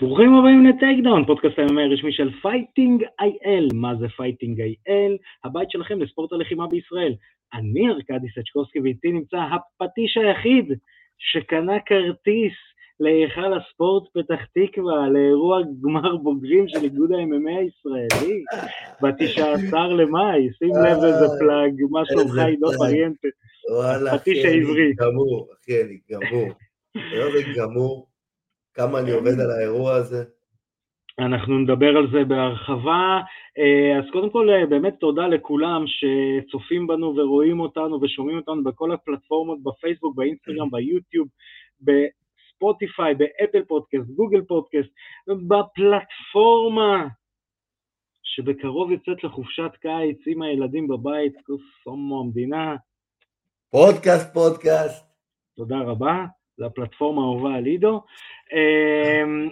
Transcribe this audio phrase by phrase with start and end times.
[0.00, 3.68] ברוכים הבאים ל Take Down, פודקאסט ה-MMA הרשמי של Fighting IL.
[3.74, 5.16] מה זה Fighting IL?
[5.44, 7.14] הבית שלכם לספורט הלחימה בישראל.
[7.54, 10.72] אני ארכדי סצ'קוסקי ואיתי נמצא הפטיש היחיד
[11.18, 12.52] שקנה כרטיס
[13.00, 18.44] להיכל הספורט פתח תקווה, לאירוע גמר בוגרים של איגוד ה-MMA הישראלי,
[19.02, 23.28] ב-19 למאי, שים לב איזה plug, מה שלומך עידו פריאנטה,
[24.12, 24.92] הפטיש העברי.
[24.94, 26.48] גמור, אחי, אני גמור.
[27.32, 28.06] זה גמור.
[28.76, 30.24] כמה אני עובד על האירוע הזה.
[31.18, 33.20] אנחנו נדבר על זה בהרחבה.
[33.58, 38.92] אה, אז קודם כל, אה, באמת תודה לכולם שצופים בנו ורואים אותנו ושומעים אותנו בכל
[38.92, 41.28] הפלטפורמות, בפייסבוק, באינסטגרם, ביוטיוב,
[41.80, 44.90] בספוטיפיי, באפל פודקאסט, גוגל פודקאסט,
[45.26, 47.06] בפלטפורמה
[48.22, 52.76] שבקרוב יוצאת לחופשת קיץ עם הילדים בבית, כוס המדינה.
[53.70, 55.06] פודקאסט, פודקאסט.
[55.56, 56.35] תודה רבה.
[56.56, 58.00] זו הפלטפורמה האהובה על עידו.
[58.52, 59.48] אמ,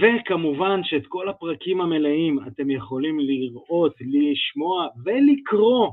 [0.00, 5.88] וכמובן שאת כל הפרקים המלאים אתם יכולים לראות, לשמוע ולקרוא,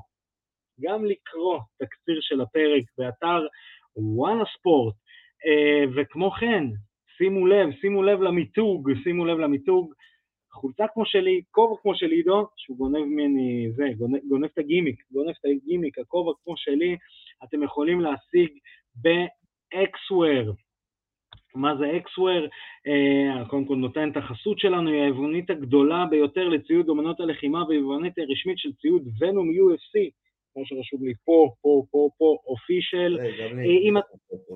[0.82, 3.48] גם לקרוא תקציר של הפרק באתר
[3.96, 4.96] וואלה ספורט.
[5.46, 6.64] אה, וכמו כן,
[7.18, 9.94] שימו לב, שימו לב למיתוג, שימו לב למיתוג,
[10.52, 15.04] חולצה כמו שלי, כובע כמו של עידו, שהוא גונב ממני, זה, גונב, גונב את הגימיק,
[15.12, 16.98] גונב את הגימיק, הכובע כמו שלי,
[17.44, 18.50] אתם יכולים להשיג
[19.04, 19.08] ב...
[19.74, 20.54] אקסוור.
[21.56, 22.46] מה זה אקסוור?
[22.46, 28.14] Uh, קודם כל נותן את החסות שלנו, היא היבואנית הגדולה ביותר לציוד אומנות הלחימה והיבואנית
[28.18, 30.12] הרשמית של ציוד ונום UFC,
[30.54, 33.18] כמו שרשום לי פה, פה, פה, פה, אופישל.
[33.20, 34.00] אה,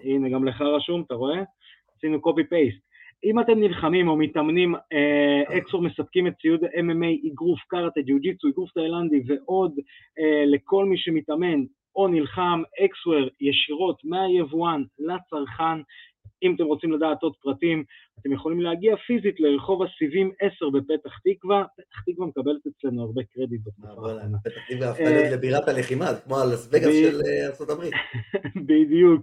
[0.04, 1.44] הנה, גם לך רשום, אתה רואה?
[1.98, 2.80] עשינו קופי פייסט.
[3.23, 8.72] אם אתם נלחמים או מתאמנים, אה, אקסור מספקים את ציוד MMA, אגרוף, קארטה, ג'יוג'יצו, אגרוף
[8.72, 9.80] תאילנדי ועוד
[10.20, 11.64] אה, לכל מי שמתאמן
[11.95, 15.81] או נלחם אקסוור ישירות מהיבואן לצרכן.
[16.44, 17.84] אם אתם רוצים לדעת עוד פרטים,
[18.20, 23.61] אתם יכולים להגיע פיזית לרחוב הסיבים 10 בפתח תקווה, פתח תקווה מקבלת אצלנו הרבה קרדיט
[23.66, 24.38] בתקופה אה, האחרונה.
[24.43, 27.82] פתח תקווה הפכה להיות אה, לבירת הלחימה, כמו הלס וגאס של אה, ארה"ב.
[28.70, 29.21] בדיוק.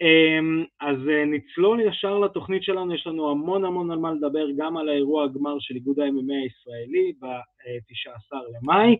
[0.00, 4.76] אמ, אז אה, נצלול ישר לתוכנית שלנו, יש לנו המון המון על מה לדבר, גם
[4.76, 8.96] על האירוע הגמר של איגוד ה-MMA הישראלי ב-19 למאי,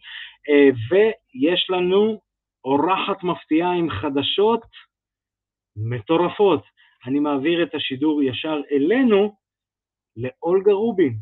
[0.48, 2.20] אה, ויש לנו
[2.64, 4.60] אורחת מפתיעה עם חדשות
[5.76, 6.62] מטורפות.
[7.06, 9.34] אני מעביר את השידור ישר אלינו,
[10.16, 11.16] לאולגה רובין.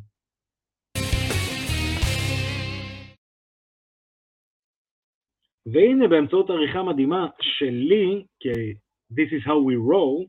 [5.73, 8.73] והנה באמצעות עריכה מדהימה שלי, כי
[9.13, 10.27] this is how we roll,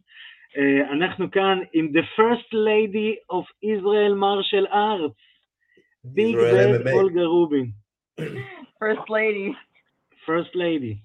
[0.56, 5.22] uh, אנחנו כאן עם the first lady of Israel martial arts,
[6.04, 6.36] ביג
[6.84, 7.72] בית אולגה רובין.
[8.84, 9.54] first lady.
[10.26, 10.96] first lady.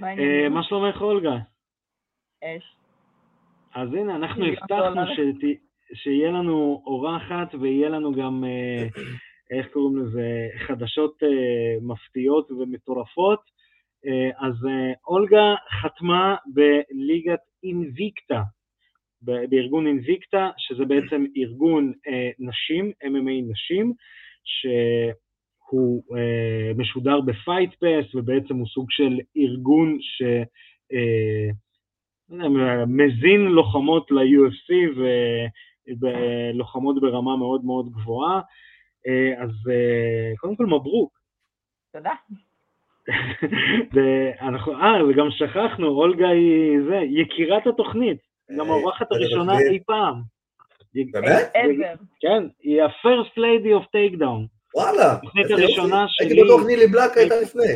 [0.00, 1.36] Uh, מה שלומך אולגה?
[2.44, 2.76] אש.
[3.74, 5.00] אז הנה, אנחנו הבטחנו
[5.94, 9.00] שיהיה לנו אורחת ויהיה לנו גם, uh,
[9.50, 11.22] איך קוראים לזה, חדשות
[11.82, 13.59] מפתיעות ומטורפות.
[14.06, 18.42] אה, אז אה, אולגה חתמה בליגת אינביקטה,
[19.22, 23.92] בארגון אינביקטה, שזה בעצם ארגון אה, נשים, MMA נשים,
[24.44, 26.02] שהוא
[26.76, 30.22] משודר בפייט פס, ובעצם הוא סוג של ארגון ש...
[32.86, 35.00] מזין לוחמות ל-UFC
[36.00, 38.40] ולוחמות ברמה מאוד מאוד גבוהה.
[39.38, 39.50] אז
[40.40, 41.18] קודם כל מברוק.
[41.92, 42.14] תודה.
[43.92, 48.18] ואנחנו, אה, וגם שכחנו, אולגה היא זה, יקירת התוכנית,
[48.58, 50.22] גם אה, האורחת הראשונה אי פעם.
[50.94, 51.52] באמת?
[52.20, 54.46] כן, היא ה-first lady of takedown.
[54.74, 55.12] וואלה.
[55.12, 56.26] התוכנית הראשונה שלי...
[56.26, 57.72] הייתי בטוח נילי בלק הייתה לפני.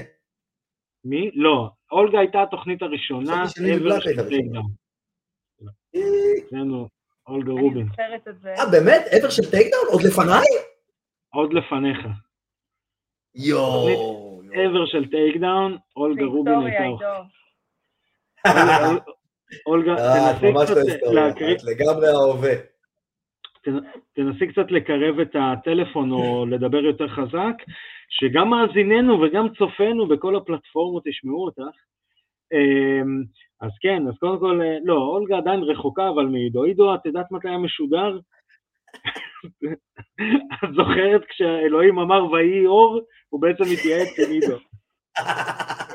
[1.04, 1.30] מי?
[1.34, 4.70] לא, אולגה הייתה התוכנית הראשונה, ever של Takedown.
[6.46, 6.88] אצלנו,
[7.26, 7.86] אולגה רובין.
[8.58, 9.02] אה, באמת?
[9.10, 9.84] ever של Takedown?
[9.92, 10.46] עוד לפניי?
[11.34, 11.98] עוד לפניך.
[13.34, 14.23] יואו.
[14.54, 17.22] Ever של Takedown, אולגה רובין הייתה...
[19.66, 21.56] אולגה, אה, תנסי קצת להקריא...
[21.64, 22.54] לגמרי ההווה.
[24.12, 27.54] תנסי קצת לקרב את הטלפון או לדבר יותר חזק,
[28.08, 31.76] שגם מאזיננו וגם צופינו בכל הפלטפורמות ישמעו אותך.
[32.52, 33.22] אמ,
[33.60, 36.64] אז כן, אז קודם כל, אה, לא, אולגה עדיין רחוקה, אבל מעידו.
[36.64, 38.18] עידו, את יודעת מתי היה משודר?
[40.64, 44.58] את זוכרת כשאלוהים אמר ויהי אור, הוא בעצם התייעץ עם עידו.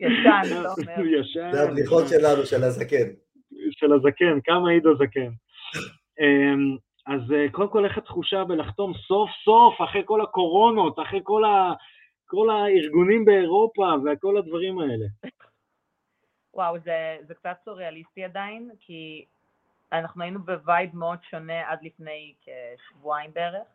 [0.00, 1.06] ישן, אתה אומר.
[1.06, 1.52] ישן.
[1.52, 3.08] זה הבדיחות שלנו, של הזקן.
[3.70, 5.30] של הזקן, כמה עידו זקן.
[6.20, 6.76] אמ,
[7.06, 11.72] אז אה, קודם כל, איך התחושה בלחתום סוף סוף, אחרי כל הקורונות, אחרי כל, ה,
[12.26, 15.06] כל הארגונים באירופה וכל הדברים האלה?
[16.54, 19.24] וואו, זה, זה קצת סוריאליסטי עדיין, כי
[19.92, 23.66] אנחנו היינו ב vibe מאוד שונה עד לפני כשבועיים בערך,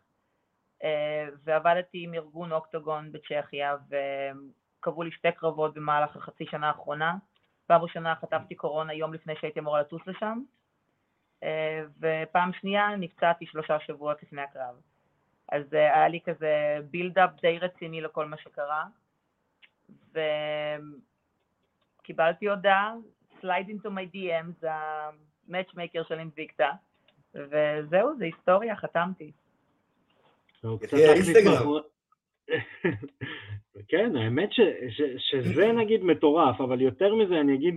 [0.84, 7.14] אה, ועבדתי עם ארגון אוקטוגון בצ'כיה, וקבעו לי שתי קרבות במהלך החצי שנה האחרונה.
[7.66, 10.40] פעם ראשונה חטפתי קורונה יום לפני שהייתי אמורה לטוס לשם,
[11.42, 14.74] אה, ופעם שנייה נפצעתי שלושה שבועות לפני הקרב.
[15.48, 18.84] אז אה, היה לי כזה בילדאפ די רציני לכל מה שקרה,
[22.02, 22.94] וקיבלתי הודעה,
[23.40, 24.68] slide into my DM, זה
[25.48, 26.70] המאצ'מייקר של אינביקטה,
[27.34, 29.32] וזהו, זה היסטוריה, חתמתי.
[31.50, 31.82] מאחורי-
[33.88, 34.60] כן, האמת ש,
[34.90, 37.76] ש, שזה נגיד מטורף, אבל יותר מזה אני אגיד,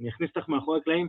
[0.00, 1.08] אני אכניס אותך מאחורי הקלעים,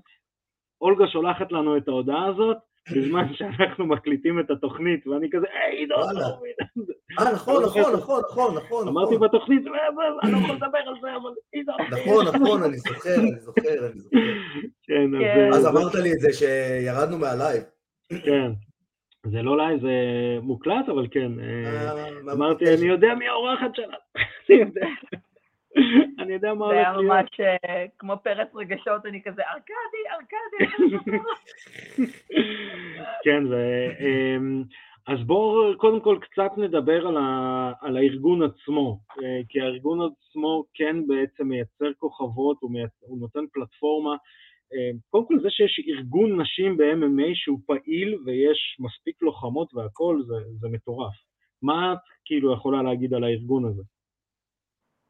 [0.82, 2.58] אולגה שולחת לנו את ההודעה הזאת
[2.96, 5.96] בזמן שאנחנו מקליטים את התוכנית, ואני כזה, היי, עידו.
[5.96, 6.88] אתה לא מבין."
[7.20, 7.94] אה, נכון, לא נכון.
[7.94, 8.88] נכון, נכון, נכון.
[8.88, 9.28] אמרתי נכון.
[9.28, 9.88] בתוכנית, "אה, אה,
[10.24, 11.72] אני לא יכול לדבר על זה, אבל עידו.
[11.92, 14.18] נכון, נכון, אני זוכר, אני זוכר, אני זוכר.
[14.84, 15.52] כן, אז, כן.
[15.54, 17.64] אה, אז אמרת לי את זה שירדנו מה live.
[18.10, 18.52] כן.
[19.26, 19.90] זה לא live, זה
[20.42, 21.32] מוקלט, אבל כן.
[21.40, 23.98] אה, אה, אמרתי, אני יודע מי האורחת שלה.
[24.50, 24.88] אני יודע.
[26.20, 27.24] אני יודע מה זה היה הולך להיות.
[27.24, 30.66] ממש אה, כמו פרץ רגשות, אני כזה, ארכדי, ארכדי,
[33.24, 33.56] כן, ו...
[34.00, 34.64] אמ,
[35.08, 37.72] אז בואו קודם כל קצת נדבר על, ה...
[37.82, 42.92] על הארגון עצמו, אה, כי הארגון עצמו כן בעצם מייצר כוכבות, הוא, מייצ...
[43.00, 44.16] הוא נותן פלטפורמה.
[44.74, 50.36] אה, קודם כל זה שיש ארגון נשים ב-MMA שהוא פעיל ויש מספיק לוחמות והכול, זה,
[50.60, 51.14] זה מטורף.
[51.62, 53.84] מה את כאילו יכולה להגיד על הארגון הזה?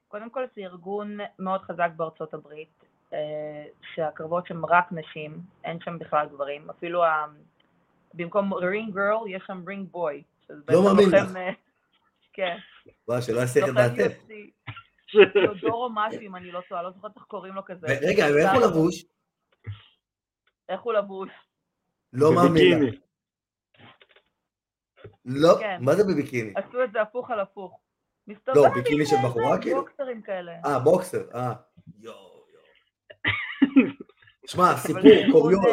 [0.10, 2.84] קודם כל זה ארגון מאוד חזק בארצות הברית,
[3.14, 3.66] אה,
[3.96, 7.26] שהקרבות שם רק נשים, אין שם בכלל גברים, אפילו ה...
[8.14, 10.24] במקום רינג גרל יש שם רינג בוי.
[10.50, 11.38] לא מאמין לך.
[12.34, 12.58] כן,
[13.08, 14.18] וואי, שלא יסיח את דעתך.
[15.34, 17.88] תיאודורו משהו אם אני לא טועה, לא זוכרת איך קוראים לו כזה.
[17.88, 19.06] רגע, ואיך הוא לבוש?
[20.70, 21.30] איך הוא לבוש?
[22.14, 22.96] לא מאמין לך.
[25.26, 25.78] לא, כן.
[25.82, 26.54] מה זה בביקיני?
[26.56, 27.80] עשו את זה הפוך על הפוך.
[28.30, 29.82] מסתובב לא, ביקיני של בחורה, כאילו?
[29.82, 30.52] בוקסרים כאלה.
[30.66, 31.54] אה, בוקסר, אה.
[32.00, 33.88] יואו, יואו.
[34.46, 35.64] שמע, סיפור, קוריוז,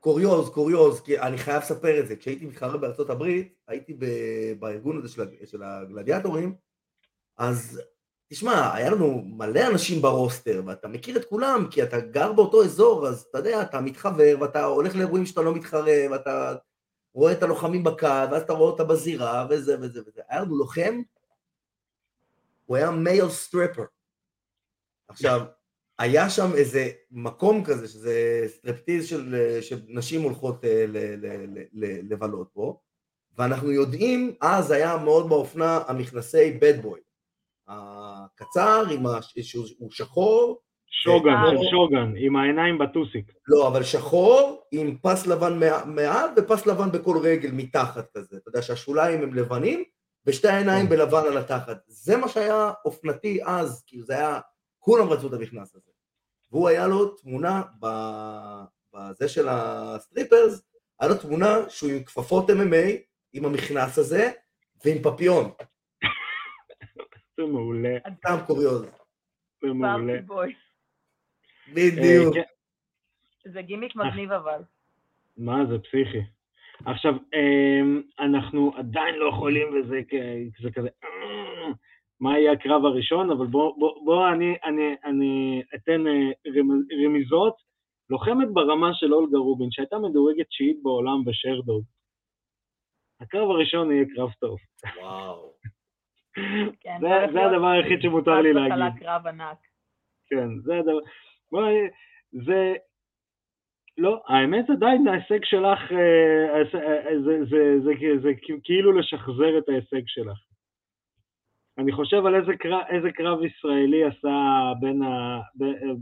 [0.00, 2.16] קוריוז, קוריוז, כי אני חייב לספר את זה.
[2.16, 6.54] כשהייתי מתחרה בארצות הברית, הייתי ב- בארגון הזה של של הגלדיאטורים,
[7.38, 7.80] אז
[8.32, 12.64] תשמע, היה לנו מלא אנשים ב roster, ואתה מכיר את כולם, כי אתה גר באותו
[12.64, 16.54] אזור, אז אתה יודע, אתה מתחבר, ואתה הולך לאירועים שאתה לא מתחרה, ואתה
[17.14, 20.20] רואה את הלוחמים בקהל, ואז אתה רואה אותה בזירה, וזה וזה וזה.
[20.28, 21.00] היה לנו לוחם,
[22.70, 23.84] הוא היה male stripper.
[25.08, 25.40] עכשיו,
[25.98, 31.26] היה שם איזה מקום כזה, שזה סטריפטיז של, שנשים הולכות אה, ל- ל-
[31.58, 32.80] ל- ל- לבלות בו,
[33.38, 37.00] ואנחנו יודעים, אז היה מאוד באופנה המכנסי Bad Boy.
[37.68, 39.18] הקצר, עם ה...
[39.42, 43.32] שהוא הוא שחור, שוגן, של שוגן, עם העיניים בטוסיק.
[43.48, 48.36] לא, אבל שחור עם פס לבן מע- מעל ופס לבן בכל רגל מתחת כזה.
[48.36, 49.84] אתה יודע שהשוליים הם לבנים,
[50.26, 50.90] ושתי העיניים כן.
[50.90, 51.84] בלבן על התחת.
[51.86, 54.40] זה מה שהיה אופנתי אז, כאילו זה היה,
[54.78, 55.90] כולם רצו את המכנס הזה.
[56.52, 60.62] והוא היה לו תמונה בזה של ה strippers,
[61.00, 62.98] היה לו תמונה שהוא עם כפפות MMA,
[63.32, 64.30] עם המכנס הזה,
[64.84, 65.50] ועם פפיון.
[67.36, 68.82] זה מעולה, סתם קוריוז.
[69.62, 70.20] זה מעולה.
[71.74, 72.36] בדיוק.
[72.36, 72.42] אה,
[73.42, 74.62] כן, זה גימיק מגניב אבל.
[75.36, 76.39] מה זה פסיכי.
[76.86, 80.00] עכשיו, אמ, אנחנו עדיין לא יכולים, וזה
[80.74, 81.72] כזה, אה,
[82.20, 87.70] מה יהיה הקרב הראשון, אבל בוא, בוא, בוא אני, אני, אני אתן אה, רמז- רמיזות.
[88.10, 91.84] לוחמת ברמה של אולגה רובין, שהייתה מדורגת תשיעית בעולם בשרדוג.
[93.20, 94.58] הקרב הראשון יהיה קרב טוב.
[95.00, 95.52] וואו.
[96.82, 99.00] כן, זה, הדבר היחיד שמותר לי להגיד.
[99.00, 99.58] קרב ענק.
[100.26, 100.98] כן, זה הדבר.
[101.52, 101.74] בואי,
[102.32, 102.74] זה...
[104.00, 107.90] לא, האמת עדיין ההישג שלך, אה, ההיש- אה, זה, זה, זה,
[108.22, 108.28] זה,
[108.64, 110.38] כאילו לשחזר את ההישג שלך.
[111.78, 114.38] אני חושב על איזה קרב, איזה קרב ישראלי עשה
[114.80, 115.40] בין, ה,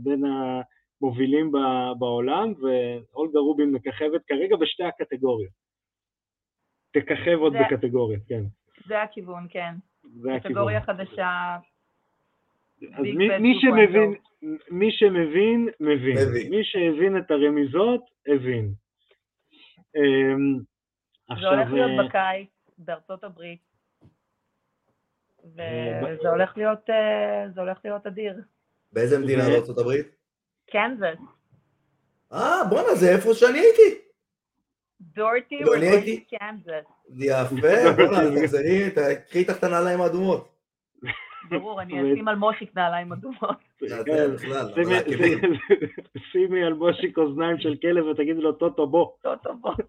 [0.03, 5.51] בין המובילים ב- בעולם, ואולגה רובין מככבת כרגע בשתי הקטגוריות.
[6.93, 8.43] תככב עוד בקטגוריה, כן.
[8.87, 9.73] זה הכיוון, כן.
[10.03, 10.39] זה הכיוון.
[10.53, 11.57] קטגוריה חדשה.
[12.93, 13.61] אז מי, מי 2.0.
[13.61, 14.15] שמבין,
[14.71, 16.17] מי שמבין, מבין.
[16.29, 16.49] מבין.
[16.49, 18.73] מי שהבין את הרמיזות, הבין.
[19.95, 23.59] אמ, זה עכשיו, הולך להיות אה, בקיץ בארצות הברית.
[25.59, 28.33] אה, וזה הולך להיות, אה, זה הולך להיות אדיר.
[28.93, 30.07] באיזה מדינה בארצות הברית?
[30.71, 31.19] קנזס.
[32.33, 34.01] אה, בואנה, זה איפה שאני הייתי.
[35.01, 36.85] דורטי לא, אני הייתי- קנזס.
[37.17, 38.91] יפה, בואנה, אז תחזרי,
[39.27, 40.49] קחי איתך את הנעליים האדומות.
[41.49, 43.57] ברור, אני אשים על מושיק נעליים אדומות.
[43.81, 44.11] זה כן.
[44.13, 44.35] אבל
[46.31, 49.07] שימי- על מושיק אוזניים של כלב ותגידי לו טוטו בוא.
[49.21, 49.73] טוב, בוא.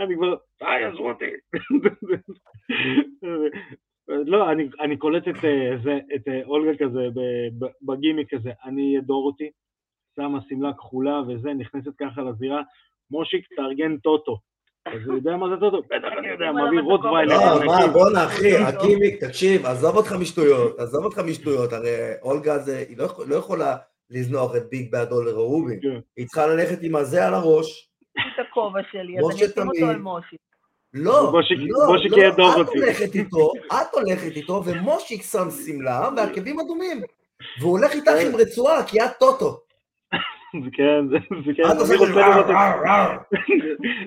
[0.00, 1.24] אני כבר, די עזבו אותי.
[4.08, 8.50] לא, אני, אני קולט את, אה, זה, את אה, אולגה כזה ב- ב- בגימיק כזה,
[8.64, 9.50] אני אדור אותי,
[10.16, 12.62] שמה שמלה כחולה וזה, נכנסת ככה לזירה,
[13.10, 14.38] מושיק תארגן טוטו.
[14.94, 15.82] אז הוא יודע מה זה טוטו?
[15.82, 17.34] בטח אני יודע, מביא רוטוויילר.
[17.36, 17.64] לא.
[17.66, 22.98] מה, בואנה, אחי, הגימיק, תקשיב, עזוב אותך משטויות, עזוב אותך משטויות, הרי אולגה זה, היא
[22.98, 23.76] לא יכול- לא יכולה
[24.10, 25.78] לזנוח את ביג באדולר או רובין.
[25.82, 25.98] כן.
[26.16, 27.90] היא צריכה ללכת עם הזה על הראש.
[28.12, 29.90] את הכובע שלי, אז משה אני אשים אותו תמיד.
[29.90, 30.38] על מושיק.
[30.94, 31.32] לא, לא,
[32.38, 32.68] לא, את.
[32.68, 37.02] הולכת איתו, את הולכת איתו, ומושיק שם שמלה ועקבים אדומים.
[37.60, 39.60] והוא הולך איתך עם רצועה, כי את טוטו.
[40.64, 42.14] זה כן, זה זה כן, אני רוצה לראות את
[42.50, 42.56] "ר, ר,
[42.88, 43.18] ר".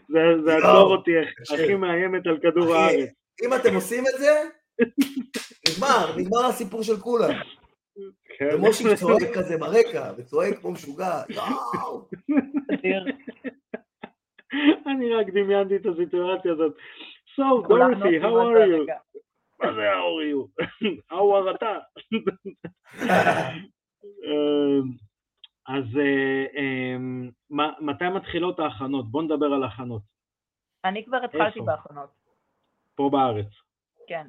[0.10, 1.12] זה- זה יואו, עצור אותי.
[1.54, 3.10] הכי מאיימת על כדור הארץ.
[3.46, 4.32] אם אתם עושים את זה,
[5.70, 7.32] נגמר, נגמר הסיפור של כולם.
[8.38, 8.50] כן.
[8.56, 12.08] ומושיק צועק כזה ברקע, וצועק כמו משוגע, יואו.
[14.88, 16.76] אני רק דמיינתי את הסיטואציה הזאת.
[17.40, 18.86] So, דורסי, how are זה you?
[19.60, 20.42] מה זה how are you?
[21.12, 21.74] how are אתה?
[25.68, 26.96] אז אה,
[27.50, 29.12] מה- מתי מתחילות ההכנות?
[29.12, 30.02] בוא נדבר על הכנות.
[30.86, 31.66] אני כבר התחלתי איפה?
[31.66, 32.10] בהכנות,
[32.96, 33.48] פה בארץ.
[34.08, 34.28] כן,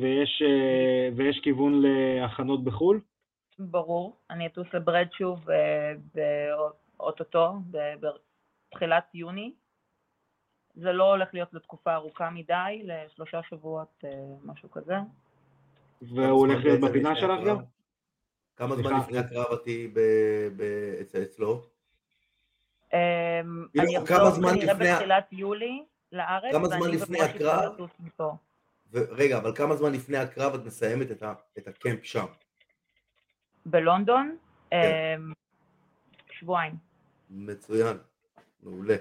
[0.00, 3.00] ויש, אה, ויש כיוון להכנות בחו"ל?
[3.58, 4.16] ברור.
[4.30, 7.52] אני אטוס לברד שוב אה, באוטוטו,
[8.70, 9.52] בתחילת יוני.
[10.74, 14.10] זה לא הולך להיות לתקופה ארוכה מדי, לשלושה שבועות, אה,
[14.44, 14.94] משהו כזה.
[16.02, 17.56] והוא הולך להיות בפינה שלך גם?
[18.60, 18.98] כמה זמן.
[19.00, 19.98] לפני הקרב את תהיי ב-
[20.56, 21.62] ב- אצל- אצלו?
[22.94, 22.98] אמ,
[23.72, 27.72] כאילו, אני כמה אחזור זמן כנראה בתחילת יולי לארץ, כמה זמן לפני הקרב?
[28.94, 32.24] רגע, אבל כמה זמן לפני הקרב את מסיימת את ה- את הקמפ שם?
[33.66, 34.36] בלונדון,
[34.70, 34.76] כן.
[35.16, 35.32] אמ,
[36.32, 36.74] שבועיים.
[37.30, 37.96] מצוין,
[38.62, 38.96] מעולה.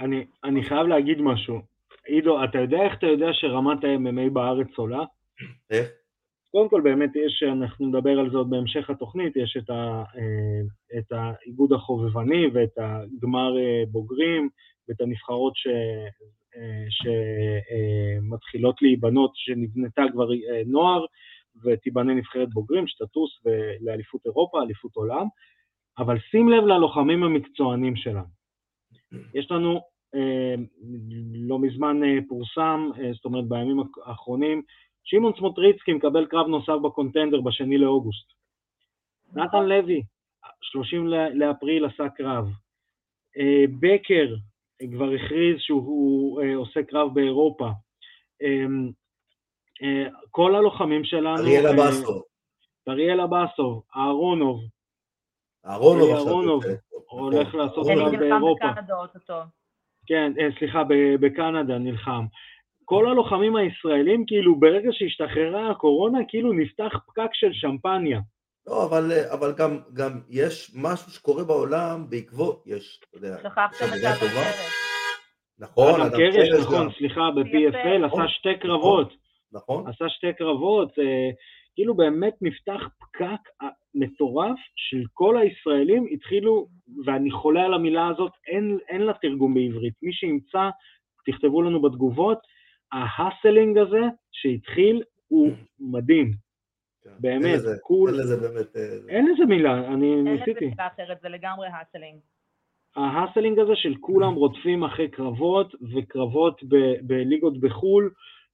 [0.00, 1.60] אני, אני חייב להגיד משהו.
[2.06, 5.04] עידו, אתה יודע איך אתה יודע שרמת ה-MMA בארץ עולה?
[5.70, 5.88] איך?
[6.58, 10.98] קודם כל באמת יש, אנחנו נדבר על זה עוד בהמשך התוכנית, יש את, ה, אה,
[10.98, 14.48] את האיגוד החובבני ואת הגמר אה, בוגרים
[14.88, 15.66] ואת הנבחרות ש,
[16.56, 20.28] אה, שמתחילות להיבנות, שנבנתה כבר
[20.66, 21.04] נוער
[21.64, 23.30] ותיבנה נבחרת בוגרים שתטוס
[23.80, 25.26] לאליפות אירופה, אליפות עולם,
[25.98, 28.38] אבל שים לב ללוחמים המקצוענים שלנו.
[29.34, 29.80] יש לנו,
[31.48, 34.62] לא מזמן פורסם, זאת אומרת בימים האחרונים,
[35.10, 38.32] שמעון סמוטריצקי מקבל קרב נוסף בקונטנדר בשני לאוגוסט.
[39.34, 40.02] נתן לוי,
[40.62, 42.46] 30 ל- לאפריל עשה קרב.
[43.38, 44.34] אה, בקר
[44.92, 47.68] כבר הכריז שהוא אה, עושה קרב באירופה.
[48.42, 51.38] אה, כל הלוחמים שלנו...
[51.38, 52.22] אריאל אבסו,
[52.88, 54.60] אריאל אבסוב, אהרונוב,
[55.66, 56.26] אהרונוב עכשיו.
[56.26, 56.62] אהרונוב.
[57.10, 58.64] הולך נכון, לעשות קרב באירופה.
[60.06, 62.24] כן, סליחה, ב- בקנדה נלחם.
[62.88, 68.20] כל הלוחמים הישראלים, כאילו ברגע שהשתחררה הקורונה, כאילו נפתח פקק של שמפניה.
[68.66, 74.12] לא, אבל, אבל גם, גם יש משהו שקורה בעולם בעקבות, יש, אתה יודע, שכחתם עכשיו
[74.12, 74.18] את.
[74.18, 74.72] פרץ.
[75.58, 77.30] נכון, אדם קרש, נכון, גם, סליחה.
[77.36, 78.60] ב-PFL עשה נכון, שתי נכון.
[78.60, 79.12] קרבות.
[79.52, 79.86] נכון?
[79.86, 81.30] עשה שתי קרבות, אה,
[81.74, 86.66] כאילו באמת נפתח פקק אה, מטורף של כל הישראלים התחילו,
[87.06, 89.94] ואני חולה על המילה הזאת, אין, אין לה תרגום בעברית.
[90.02, 90.68] מי שימצא,
[91.26, 92.38] תכתבו לנו בתגובות,
[92.92, 94.00] ה hustling הזה
[94.32, 96.32] שהתחיל הוא מדהים,
[97.04, 97.10] כן.
[97.20, 98.76] באמת, כול, אין לזה באמת...
[98.76, 99.10] אה, זה.
[99.10, 100.66] אין לזה מילה, אני אין לזה ניסיתי.
[100.66, 102.20] מילה אחרת, זה לגמרי hustling.
[102.96, 108.10] ה hustling הזה של כולם רודפים אחרי קרבות, וקרבות ב- בליגות בחו"ל.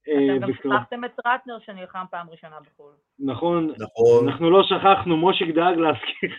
[0.08, 2.92] אה, אתם גם שכחתם את רטנר שנלחם פעם ראשונה בחו"ל.
[3.18, 6.30] נכון, נכון, אנחנו לא שכחנו, מושיק דאג להזכיר.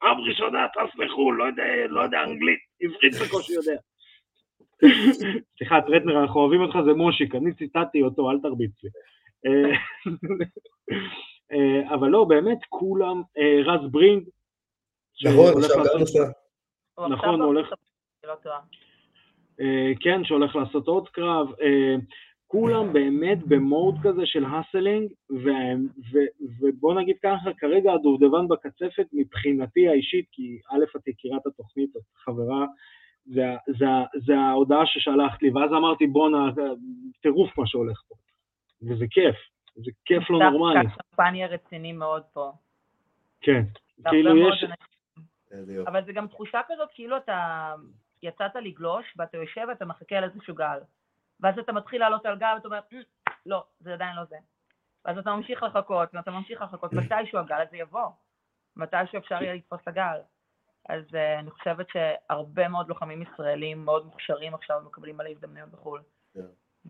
[0.00, 3.80] פעם ראשונה טס לחו"ל, לא יודע, לא יודע אנגלית, עברית בקושי יודע.
[5.58, 8.90] סליחה, טרטנר, אנחנו אוהבים אותך, זה מושיק, אני ציטטתי אותו, אל תרביץ לי.
[11.52, 14.28] אה, אבל לא, באמת, כולם, אה, רז ברינג,
[15.24, 15.84] נכון, עכשיו
[17.00, 17.72] גם נכון, הולך-
[18.24, 18.50] אני לא.
[19.60, 21.48] אה, כן, שהולך לעשות עוד קרב,
[22.46, 24.44] כולם באמת במוד כזה של
[26.12, 26.28] ו-
[26.60, 32.66] ובוא נגיד ככה, כרגע הדובדבן בקצפת מבחינתי האישית, כי א', את יקירת התוכנית, את חברה,
[33.28, 33.86] זה, זה,
[34.26, 36.50] זה ההודעה ששלחת לי, ואז אמרתי בואנה,
[37.20, 38.14] טירוף מה שהולך פה,
[38.82, 39.36] וזה כיף,
[39.76, 40.80] זה כיף לא נורמלי.
[40.86, 42.52] נפתח שמפניה רציני מאוד פה.
[43.40, 43.62] כן,
[44.04, 44.64] כאילו יש.
[45.86, 47.74] אבל זה גם תחושה כזאת כאילו אתה
[48.22, 50.78] יצאת לגלוש ואתה יושב ואתה מחכה על איזשהו גל.
[51.40, 52.98] ואז אתה מתחיל לעלות על גל ואתה אומר, "אמ,
[53.46, 54.36] לא, זה עדיין לא זה.
[55.04, 56.92] ואז אתה ממשיך לחכות ואתה ממשיך לחכות,
[57.22, 58.08] מתישהו הגל הזה יבוא.
[58.76, 60.18] מתישהו אפשר יהיה לתפוס את הגל.
[60.88, 66.00] אז uh, אני חושבת שהרבה מאוד לוחמים ישראלים מאוד מוכשרים עכשיו מקבלים מלא הזדמנויות בחו"ל.
[66.34, 66.40] כן.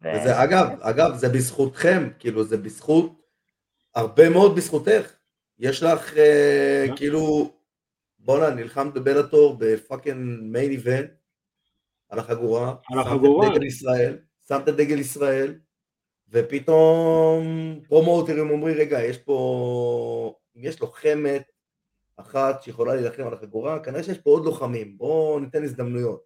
[0.02, 3.12] ו- וזה, אגב, אגב, זה בזכותכם, כאילו, זה בזכות,
[3.94, 5.12] הרבה מאוד בזכותך.
[5.58, 6.96] יש לך, אה, כן.
[6.96, 7.52] כאילו,
[8.18, 11.10] בואנה, נלחמת ב Bellator ב fucking main event,
[12.08, 12.68] על החגורה.
[12.68, 13.46] על שמת החגורה.
[13.46, 15.54] את דגל ישראל, שמת דגל ישראל,
[16.28, 21.52] ופתאום פרומוטרים אומרים, רגע, יש פה, אם יש לוחמת
[22.20, 26.22] אחת שיכולה להילחם על החגורה, כנראה שיש פה עוד לוחמים, בואו ניתן הזדמנויות.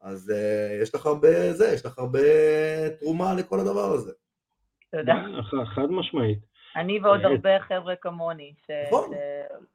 [0.00, 2.20] אז uh, יש לך הרבה, זה, יש לך הרבה
[3.00, 4.12] תרומה לכל הדבר הזה.
[5.42, 6.38] ח- חד משמעית.
[6.76, 9.10] אני ועוד אה, הרבה חבר'ה כמוני, ש- נכון.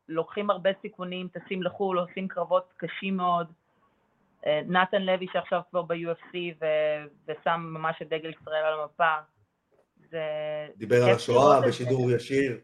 [0.08, 3.48] שלוקחים הרבה סיכונים, טסים לחו"ל, עושים קרבות קשים מאוד.
[4.46, 9.16] אה, נתן לוי שעכשיו כבר ב-UFC ו- ושם ממש את דגל ישראל על המפה.
[10.12, 10.22] זה...
[10.78, 11.62] דיבר על השואה.
[11.68, 12.60] בשידור ישיר.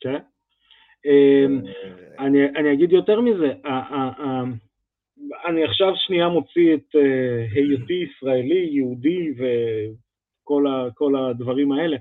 [0.00, 0.18] כן.
[1.04, 3.52] אמ, אה, אני, אני אגיד יותר מזה,
[5.48, 11.96] אני עכשיו שנייה מוציא את אה, היותי ישראלי, יהודי וכל הדברים האלה.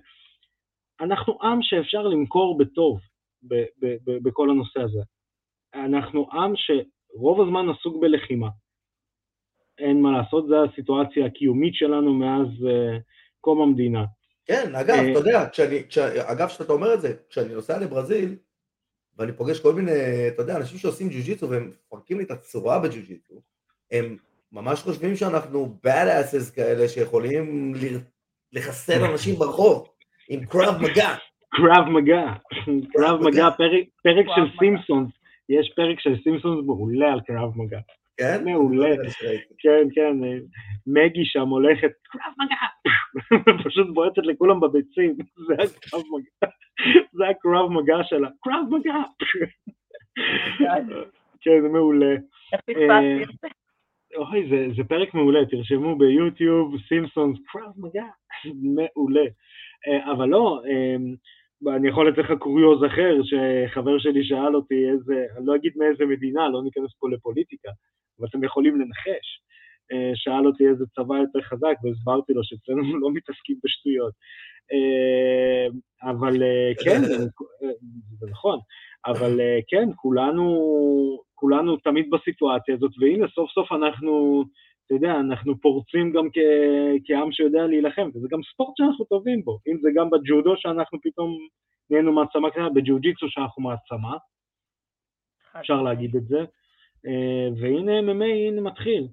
[1.01, 2.99] אנחנו עם שאפשר למכור בטוב
[4.23, 4.99] בכל הנושא הזה.
[5.73, 8.47] אנחנו עם שרוב הזמן עסוק בלחימה.
[9.79, 12.97] אין מה לעשות, זו הסיטואציה הקיומית שלנו מאז אה,
[13.41, 14.05] קום המדינה.
[14.45, 18.35] כן, אגב, אתה יודע, כשאני, כש, אגב, שאתה אומר את זה, כשאני נוסע לברזיל,
[19.19, 19.91] ואני פוגש כל מיני,
[20.27, 23.41] אתה יודע, אנשים שעושים ג'ו-ג'יצו והם מפרקים לי את הצורה בג'ו-ג'יצו,
[23.91, 24.17] הם
[24.51, 27.97] ממש חושבים שאנחנו bad asses כאלה שיכולים ל-
[28.53, 29.87] לחסל אנשים ברחוב
[30.29, 31.15] עם קרב מגע.
[31.49, 32.23] קרב מגע,
[32.93, 33.49] קרב מגע.
[34.03, 34.57] פרק, של.
[34.59, 35.09] סימפסונס,
[35.49, 37.79] יש פרק של סימפסונס מעולה על קרב מגע.
[38.19, 38.45] כן?
[38.45, 38.95] מעולה.
[39.57, 40.17] כן, כן,
[40.87, 42.69] מגי שם הולכת, קרב מגע,
[43.65, 45.15] פשוט בועטת לכולם בביצים,
[45.47, 46.51] זה הקרב מגע,
[47.11, 48.95] זה הקרב מגע שלה, קרב מגע.
[51.41, 52.15] כן, זה מעולה.
[52.69, 53.17] אה?
[54.15, 58.05] אוי, זה, זה פרק מעולה, תרשמו ביוטיוב, סימפסונס, קרב מגע,
[58.45, 59.25] מעולה.
[59.87, 60.95] אה, אבל לא, אה,
[61.75, 66.05] אני יכול לתת לך קוריוז אחר, שחבר שלי שאל אותי איזה, אני לא אגיד מאיזה
[66.05, 67.69] מדינה, לא ניכנס פה לפוליטיקה,
[68.19, 69.27] אבל אתם יכולים לנחש.
[69.91, 74.13] אה, שאל אותי איזה צבא יותר חזק, והסברתי לו שאצלנו לא מתעסקים בשטויות.
[74.73, 75.67] אה,
[76.11, 76.99] אבל אה, כן,
[78.19, 78.59] זה- נכון,
[79.05, 80.43] אבל כן, כולנו,
[81.35, 84.43] כולנו תמיד בסיטואציה הזאת, והנה סוף סוף אנחנו,
[84.85, 89.59] אתה יודע, אנחנו פורצים גם כ- כעם שיודע להילחם, וזה גם ספורט שאנחנו טובים בו,
[89.67, 91.37] אם זה גם בג'ודו שאנחנו פתאום
[91.89, 94.17] נהיינו מעצמה קטנה, בג'ו-ג'יצו שאנחנו מעצמה,
[95.59, 96.37] אפשר להגיד את זה,
[97.55, 99.07] והנה MMA הנה מתחיל.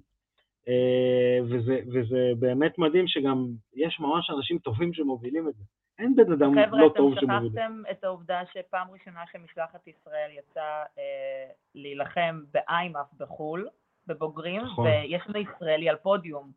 [0.67, 5.63] אה, וזה, וזה באמת מדהים שגם יש ממש אנשים טובים שמובילים את זה.
[5.99, 7.59] אין בן אדם חבר'ה, לא אתם טוב שמוביל את זה.
[7.59, 13.67] שכחתם את העובדה שפעם ראשונה שמשלחת ישראל יצאה אה, להילחם באיימאף בחו"ל,
[14.07, 14.87] בבוגרים, נכון.
[14.87, 16.51] ויש לנו ישראלי על פודיום.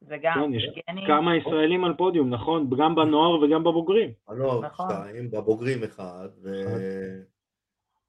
[0.00, 4.10] זה גם, כן, יש יבגני, כמה ישראלים על פודיום, נכון, גם בנוער וגם בבוגרים.
[4.28, 4.88] הנוער נכון.
[4.90, 6.50] שתיים, בבוגרים אחד, ו...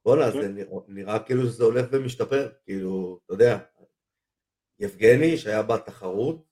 [0.05, 0.41] בואנה, כן.
[0.41, 3.57] זה נראה- כאילו שזה הולך ומשתפר, כאילו, אתה יודע,
[4.79, 6.45] יבגני שהיה בתחרות,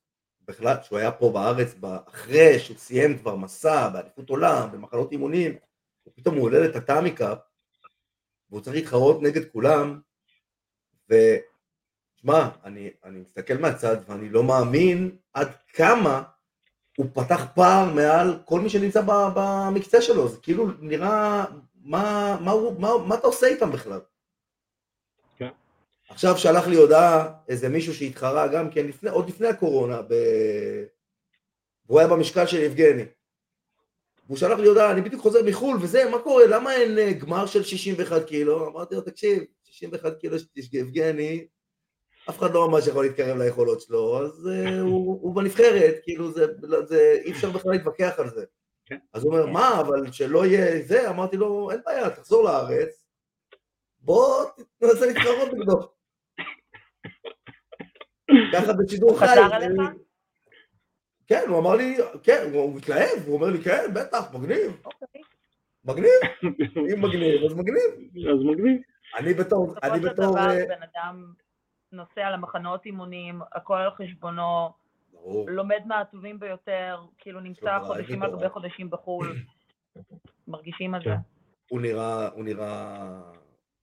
[0.48, 1.76] בכלל, שהוא היה פה בארץ,
[2.08, 5.56] אחרי שהוא סיים כבר מסע באליפות עולם, במחנות אימונים,
[6.08, 7.38] ופתאום הוא עולה לטאטאמי קאפ,
[8.50, 10.00] והוא צריך להתחרות נגד כולם,
[11.10, 16.24] ושמע, אני, אני מסתכל מהצד ואני לא מאמין עד כמה
[16.98, 19.02] הוא פתח פער מעל כל מי שנמצא
[19.36, 21.46] במקצה שלו, זה כאילו נראה,
[21.84, 24.00] מה, מה, מה, מה אתה עושה איתם בכלל?
[25.38, 25.50] כן.
[26.10, 30.14] עכשיו שלח לי הודעה איזה מישהו שהתחרה גם כן, לפני, עוד לפני הקורונה, ב...
[31.86, 33.04] והוא היה במשקל של יבגני.
[34.26, 37.46] והוא שלח לי הודעה, אני בדיוק חוזר מחו"ל וזה, מה קורה, למה אין אה, גמר
[37.46, 38.68] של 61 קילו?
[38.68, 41.48] אמרתי לו, תקשיב, 61 קילו של יבגני,
[42.30, 46.46] אף אחד לא ממש יכול להתקרב ליכולות שלו, אז uh, הוא, הוא בנבחרת, כאילו זה,
[46.86, 48.46] זה, אי אפשר בכלל להתווכח על זה.
[48.94, 49.06] כן.
[49.14, 49.54] אז הוא אומר, כן.
[49.54, 51.10] מה, אבל שלא יהיה זה?
[51.10, 53.06] אמרתי לו, אין בעיה, תחזור לארץ,
[54.00, 54.46] בוא
[54.78, 55.80] תנסה להתחרות נגדו.
[58.54, 59.26] ככה בשידור חי.
[59.26, 59.50] חזר?
[61.28, 65.22] כן, הוא אמר לי, כן, הוא התלהב, הוא אומר לי, כן, בטח, מגניב, אוקיי.
[65.86, 66.20] מגניב,
[66.94, 67.92] אם מגניב, אז מגניב.
[68.30, 68.82] אז מגניב.
[69.18, 70.32] אני בתור, אני בסופו של בתור...
[70.32, 71.34] דבר אה, בן אדם
[71.92, 74.83] נוסע למחנות אימונים, הכל על חשבונו.
[75.48, 78.50] לומד מהטובים ביותר, כאילו נמצא חודשים על גבי.
[78.50, 79.36] חודשים בחו"ל,
[80.48, 81.10] מרגישים על כן.
[81.10, 81.16] זה.
[81.70, 83.08] הוא נראה, הוא נראה,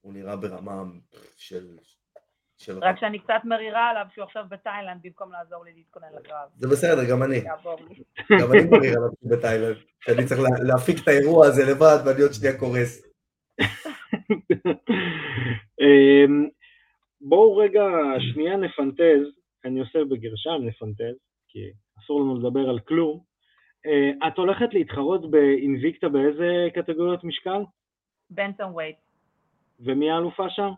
[0.00, 0.82] הוא נראה ברמה
[1.36, 1.76] של...
[2.58, 6.48] של רק שאני קצת מרירה עליו שהוא עכשיו בתאילנד במקום לעזור לי להתכונן לקרב.
[6.56, 7.40] זה בסדר, גם אני.
[8.40, 9.76] גם אני מריר עליו שהוא בתאילנד.
[10.00, 13.06] שאני צריך לה- להפיק את האירוע הזה לבד ואני עוד שנייה קורס.
[15.80, 16.48] אמ,
[17.20, 17.82] בואו רגע
[18.32, 19.26] שנייה נפנטז,
[19.64, 21.16] אני עושה בגרשיים נפנטז,
[21.52, 23.20] כי אסור לנו לדבר על כלום.
[23.86, 27.62] אה, את הולכת להתחרות באינביקטה באיזה קטגוריות משקל?
[28.30, 28.96] בנטון וייט.
[29.80, 30.70] ומי האלופה שם?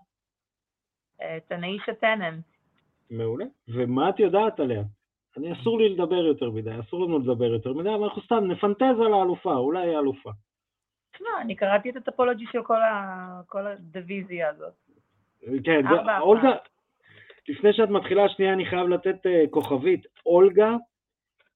[1.23, 2.41] אה, תנאישה טנן.
[3.11, 3.45] מעולה.
[3.69, 4.83] ומה את יודעת עליה?
[5.37, 9.01] אני אסור לי לדבר יותר מדי, אסור לנו לדבר יותר מדי, אבל אנחנו סתם נפנטז
[9.07, 10.31] על האלופה, אולי היא האלופה.
[11.13, 14.73] תשמע, אני קראתי את הטופולוגי של כל ה- כל הדיוויזיה הזאת.
[15.65, 15.83] כן.
[16.21, 16.51] אולגה,
[17.49, 20.07] לפני שאת מתחילה, שנייה אני חייב לתת אה, כוכבית.
[20.27, 20.77] אולגה,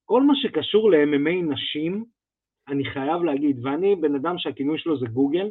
[0.04, 2.04] כל מה שקשור ל-MMA נשים,
[2.68, 5.50] אני חייב להגיד, ואני בן אדם שהכינוי שלו זה גוגל.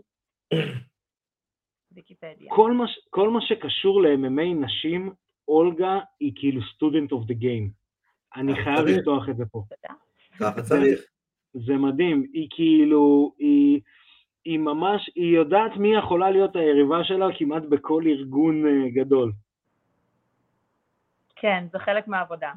[2.48, 5.13] כל מה, כל מה שקשור ל-MMA נשים,
[5.48, 7.69] אולגה היא כאילו student of the game.
[8.36, 8.80] אני חייב.
[8.80, 9.63] לפתוח את זה פה.
[9.69, 9.93] תודה.
[10.39, 11.00] ככה צריך.
[11.54, 13.82] זה מדהים, היא כאילו, היא,
[14.45, 19.32] היא ממש, היא יודעת מי יכולה להיות היריבה שלה כמעט בכל ארגון אה, גדול.
[21.36, 22.52] כן, זה חלק מהעבודה.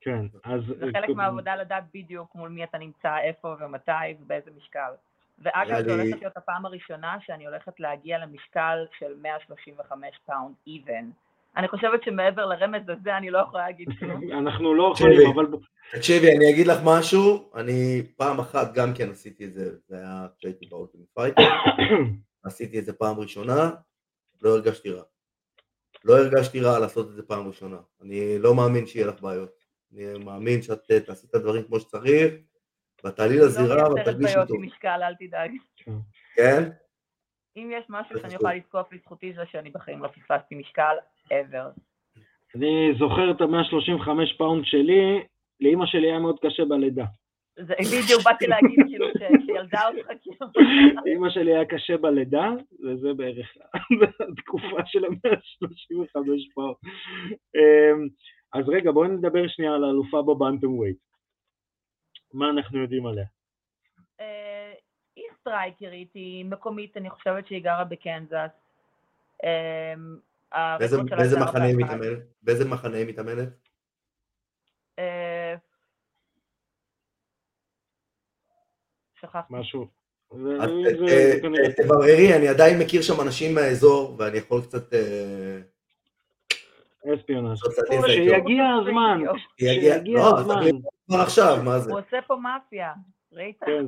[0.00, 0.60] כן, אז...
[0.66, 4.90] זה חלק מהעבודה לדעת בדיוק מול מי אתה נמצא, איפה ומתי ובאיזה משקל.
[5.38, 11.04] ואגב, זו הולכת להיות הפעם הראשונה שאני הולכת להגיע למשקל של 135 פאונד even.
[11.56, 14.32] אני חושבת שמעבר לרמז הזה אני לא יכולה להגיד כלום.
[14.32, 14.92] אנחנו לא.
[14.96, 15.46] יכולים, אבל...
[15.92, 20.26] תקשיבי, אני אגיד לך משהו, אני פעם אחת גם כן עשיתי את זה, זה היה
[20.38, 21.42] כשהייתי ב Ultimate Fighter,
[22.46, 23.70] עשיתי את זה פעם ראשונה,
[24.42, 25.02] לא הרגשתי רע.
[26.04, 27.76] לא הרגשתי רע לעשות את זה פעם ראשונה.
[28.02, 29.50] אני לא מאמין שיהיה לך בעיות.
[29.94, 32.34] אני מאמין שאת אה, תעשי את הדברים כמו שצריך,
[33.04, 34.50] ואת תעלי לזירה לא ואת מייצרת תרגישי בעיות.
[34.50, 35.50] עם משקל, אל תדאג.
[36.34, 36.70] כן?
[37.56, 38.34] אם יש משהו שאני.
[38.34, 40.96] יכולה לזקוף לזכותי זה שאני בחיים לא פספסתי משקל
[41.28, 41.80] ever.
[42.54, 45.24] אני זוכר את ה-135 פאונד שלי,
[45.60, 47.04] לאימא שלי היה מאוד קשה בלידה.
[47.58, 49.22] זה בדיוק באתי להגיד כאילו ש-
[49.60, 50.46] שילדה אותך כאילו.
[51.04, 52.48] לאימא שלי היה קשה בלידה,
[52.84, 53.48] וזה בערך
[54.30, 56.76] התקופה של ה-135 פאונד.
[57.54, 58.08] אמ,
[58.52, 60.96] אז רגע, בואו נדבר שנייה על האלופה ב bantamweight.
[62.34, 63.24] מה אנחנו יודעים עליה?
[64.20, 64.72] אה,
[65.16, 68.50] היא סטרייקרית, היא מקומית, אני חושבת שהיא גרה בקנזס.
[69.44, 69.94] אה,
[70.78, 71.02] באיזה-
[71.40, 71.84] מחנה היא 4-1.
[71.84, 72.18] מתאמנת?
[72.42, 73.48] באיזה מחנה היא מתאמנת?
[74.98, 75.54] אה,
[79.20, 79.54] שכחתי.
[79.54, 79.86] משהו.
[80.30, 80.56] זה
[81.42, 84.94] כנראה- ת- תבררי, אני עדיין מכיר שם אנשים מהאזור, ואני יכול קצת...
[84.94, 85.58] אה.
[88.06, 89.20] שיגיע הזמן,
[89.58, 90.54] יגיע- שיגיע לא, הזמן.
[91.08, 91.90] כבר עכשיו, מה זה?
[91.92, 92.92] הוא עושה פה מאפיה,
[93.32, 93.56] ראית?
[93.66, 93.84] כן,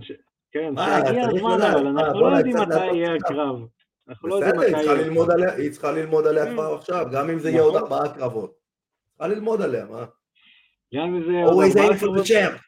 [0.53, 0.75] כן,
[1.07, 3.15] שיגיע הזמן, אבל מה, אנחנו לא יודעים מתי יהיה.
[3.15, 3.57] הקרב.
[4.25, 4.73] לא בסדר, היא
[5.71, 6.27] צריכה ללמוד.
[6.27, 6.53] עליה, Mm.
[6.53, 7.93] כבר עכשיו, גם אם זה יהיה עוד נכון.
[7.93, 8.55] ארבעה קרבות.
[9.11, 10.05] צריכה ללמוד עליה, מה?
[10.95, 11.43] גם אם זה...
[11.45, 12.25] עוד always ארבעה aim for קרבות.
[12.25, 12.59] the champ.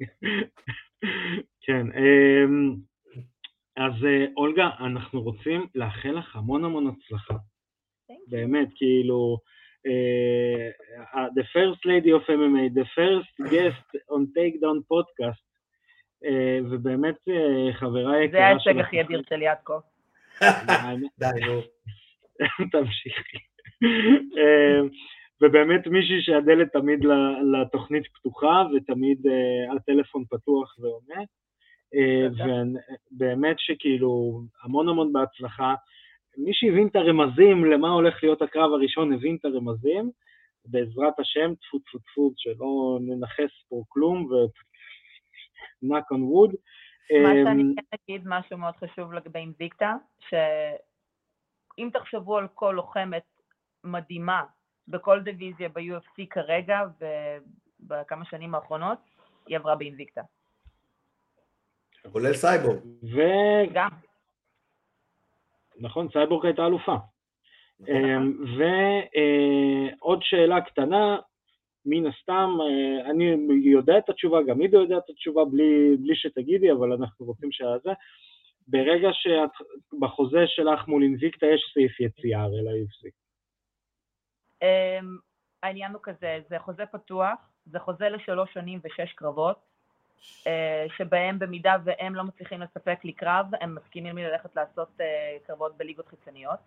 [1.66, 2.74] כן, אמ,
[3.76, 7.34] אז אה, אולגה, אנחנו רוצים לאחל לך המון המון הצלחה.
[8.28, 9.38] באמת, כאילו,
[9.86, 15.44] אה, the first lady of MMA, the first guest on takedown podcast,
[16.24, 17.16] אה, ובאמת
[17.72, 19.22] חברה זה יקרה ההישג הכי אדיר
[19.64, 19.78] כה.
[20.40, 21.60] האמת- די, נו.
[22.72, 23.38] תמשיכי.
[25.40, 27.00] ובאמת מישהי שהדלת תמיד
[27.52, 29.18] לתוכנית פתוחה ותמיד
[29.76, 31.22] הטלפון פתוח ועונה.
[31.94, 32.26] אה.
[33.12, 35.74] ובאמת שכאילו המון המון בהצלחה.
[36.36, 40.10] מי שהבין את הרמזים למה הולך להיות הקרב הראשון הבין את הרמזים.
[40.66, 46.56] בעזרת השם, טפו טפו טפו, שלא ננכס פה כלום, ו-knock on wood.
[47.22, 49.94] מה שאני כן אגיד, משהו מאוד חשוב לגבי Invicta,
[50.28, 53.22] שאם תחשבו על כל לוחמת
[53.84, 54.44] מדהימה
[54.88, 56.80] בכל דיוויזיה ב-UFC כרגע
[57.80, 58.98] ובכמה שנים האחרונות,
[59.46, 60.22] היא עברה ב-Invicta.
[62.12, 62.78] כולל סייבורג.
[63.02, 63.88] ו- גם.
[65.76, 66.96] נכון, סייבורג הייתה אלופה.
[67.88, 71.18] אמ, ועוד שאלה קטנה,
[71.86, 73.24] מן הסתם, אה, אני
[73.64, 77.92] יודע את התשובה, גם עידו יודע את התשובה בלי, בלי שתגידי, אבל אנחנו רוצים שזה.
[78.68, 79.50] ברגע שאת,
[80.00, 83.10] בחוזה שלך מול אינביקטה יש סעיף יציאה הרי ל-UFC.
[84.62, 85.18] אמ,
[85.62, 89.73] העניין הוא כזה, זה חוזה פתוח, זה חוזה לשלוש שנים ושש קרבות, אה,
[90.96, 95.76] שבהם במידה והם לא מצליחים לספק לי קרב, הם מסכימים לי ללכת לעשות אה, קרבות
[95.76, 96.58] בליגות חיצוניות,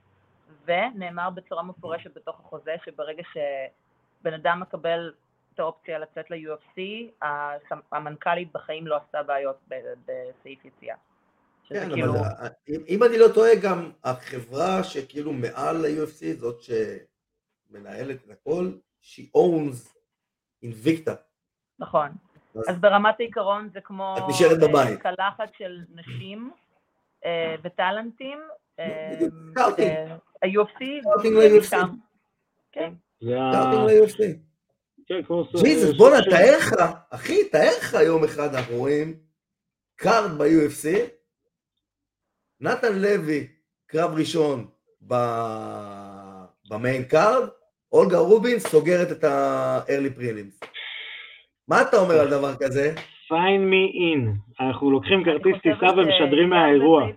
[0.66, 5.14] ונאמר בצורה מפורשת בתוך החוזה שברגע שבן אדם מקבל
[5.54, 6.82] את האופציה לצאת ל-UFC,
[7.92, 9.58] המנכ"לית בחיים לא עשתה בעיות
[10.06, 10.96] בסעיף יציאה.
[11.70, 12.14] כן, כאילו...
[12.16, 18.30] אבל ה- אם- אם אני לא טועה, גם החברה שכאילו מעל ה-UFC, זאת שמנהלת את
[18.30, 18.72] הכל,
[19.04, 19.98] she owns
[20.66, 21.12] Invicta.
[21.80, 22.10] נכון.
[22.60, 25.00] אז- אז ברמת העיקרון זה כמו את נשארת אה, בבית.
[25.02, 26.52] קלחת של נשים
[27.26, 28.40] אה, וטאלנטים.
[28.80, 28.86] אה.
[29.80, 31.60] אה, ה-UFC, scouting זה ל-UFC.
[31.60, 31.88] משם.
[32.72, 32.94] כן.
[35.08, 35.22] כן,
[35.64, 36.74] ג'יזוס, בואנה, תאר לך,
[37.10, 39.20] אחי, תאר לך יום אחד אנחנו רואים
[39.96, 40.88] card ב-UFC,
[42.60, 43.48] נתן לוי,
[43.88, 44.68] קרב ראשון
[46.70, 47.50] ב-main card,
[47.92, 50.68] אולגה רובין סוגרת את ה-early prelims.
[51.68, 52.94] מה אתה אומר על דבר כזה?
[53.28, 54.22] sign me in.
[54.60, 57.08] אנחנו לוקחים כרטיס טיסה ומשדרים מהאירוע.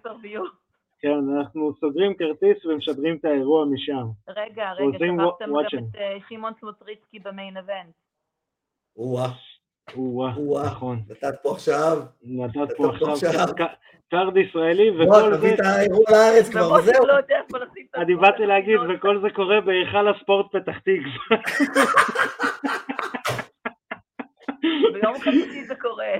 [1.00, 4.06] כן, אנחנו סוגרים כרטיס ומשדרים את האירוע משם.
[4.28, 5.16] רגע, רגע, שכחתם.
[5.16, 7.94] גם את אה, שמעון סמוטריצקי ב-main event.
[8.96, 9.30] או-אה,
[9.96, 10.66] או-אה.
[10.66, 10.98] נכון.
[11.10, 13.46] נתת פה עכשיו, נתת פה עכשיו
[14.10, 17.06] card ישראלי וכל תביא זה, את האירוע לארץ כבר, וזהו.
[17.06, 17.14] לא
[17.96, 18.76] אני באתי להגיד.
[18.88, 21.36] וכל זה קורה בהיכל הספורט פתח תקווה.
[24.92, 26.12] ביום חמישי זה קורה.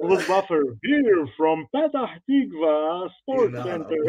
[0.00, 4.02] Bruce Buffer, here from פתח תקווה, sport הנה, center.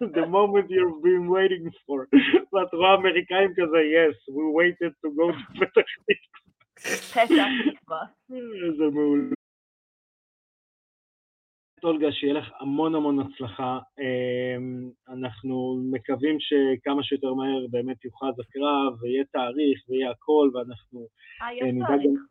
[0.00, 2.06] the moment you've been waiting for.
[2.52, 5.88] ואת רואה אמריקאים כזה, yes, we waited to go to פתח
[7.12, 7.26] פתח
[7.74, 8.02] תקווה.
[8.66, 9.35] איזה מעולה.
[11.84, 13.78] אולגה, שיהיה לך המון המון הצלחה.
[14.00, 21.06] אמ, אנחנו מקווים שכמה שיותר מהר באמת יוכרז הקרב, ויהיה תאריך, ויהיה הכל, ואנחנו
[21.42, 22.04] אה, אה, יש תאריך.
[22.06, 22.24] גם...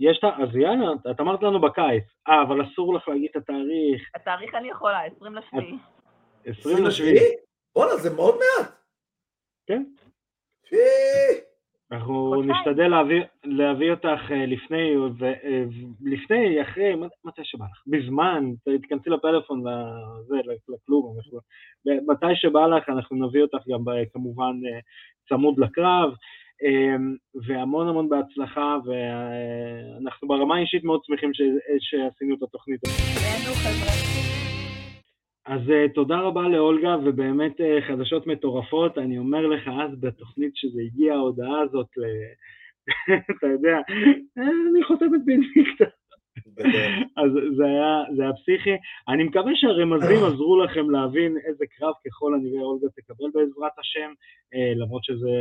[0.00, 2.04] יש, ת- אז יאללה, את אמרת לנו בקיץ.
[2.28, 4.10] אה, אבל אסור לך להגיד את התאריך.
[4.14, 5.74] התאריך אני יכולה, 20 לשביעי.
[6.44, 7.34] 20 לשביעי.
[7.74, 8.70] בואנה, זה מאוד מעט.
[9.66, 9.82] כן.
[11.92, 12.42] אנחנו.
[12.42, 15.64] נשתדל להביא, להביא אותך אה, לפני, ו- אה,
[16.04, 20.36] לפני, אחרי, מת- מתי שבא לך, בזמן, ת- תיכנסי לפלאפון, לזה,
[20.68, 21.38] לכלום, אנחנו,
[22.12, 23.80] מתי שבא לך אנחנו נביא אותך גם
[24.12, 24.78] כמובן אה,
[25.28, 26.10] צמוד לקרב,
[26.64, 26.96] אה,
[27.46, 31.42] והמון המון בהצלחה, ואנחנו ברמה האישית מאוד שמחים ש-
[31.80, 32.80] שעשינו את התוכנית.
[35.46, 38.98] אז uh, תודה רבה לאולגה, ובאמת uh, חדשות מטורפות.
[38.98, 42.02] אני אומר לך אז בתוכנית שזה הגיע, ההודעה הזאת, ל...
[43.38, 43.76] אתה יודע,
[44.38, 45.84] "אה, אני חותמת באינפיקטה.
[46.48, 46.82] גדול.
[47.16, 48.76] אז זה היה, זה היה פסיכי.
[49.08, 54.10] אני מקווה שהרמזים עזרו לכם להבין איזה קרב ככל הנראה אולגה תקבל בעזרת השם,
[54.54, 55.36] אה, למרות שזה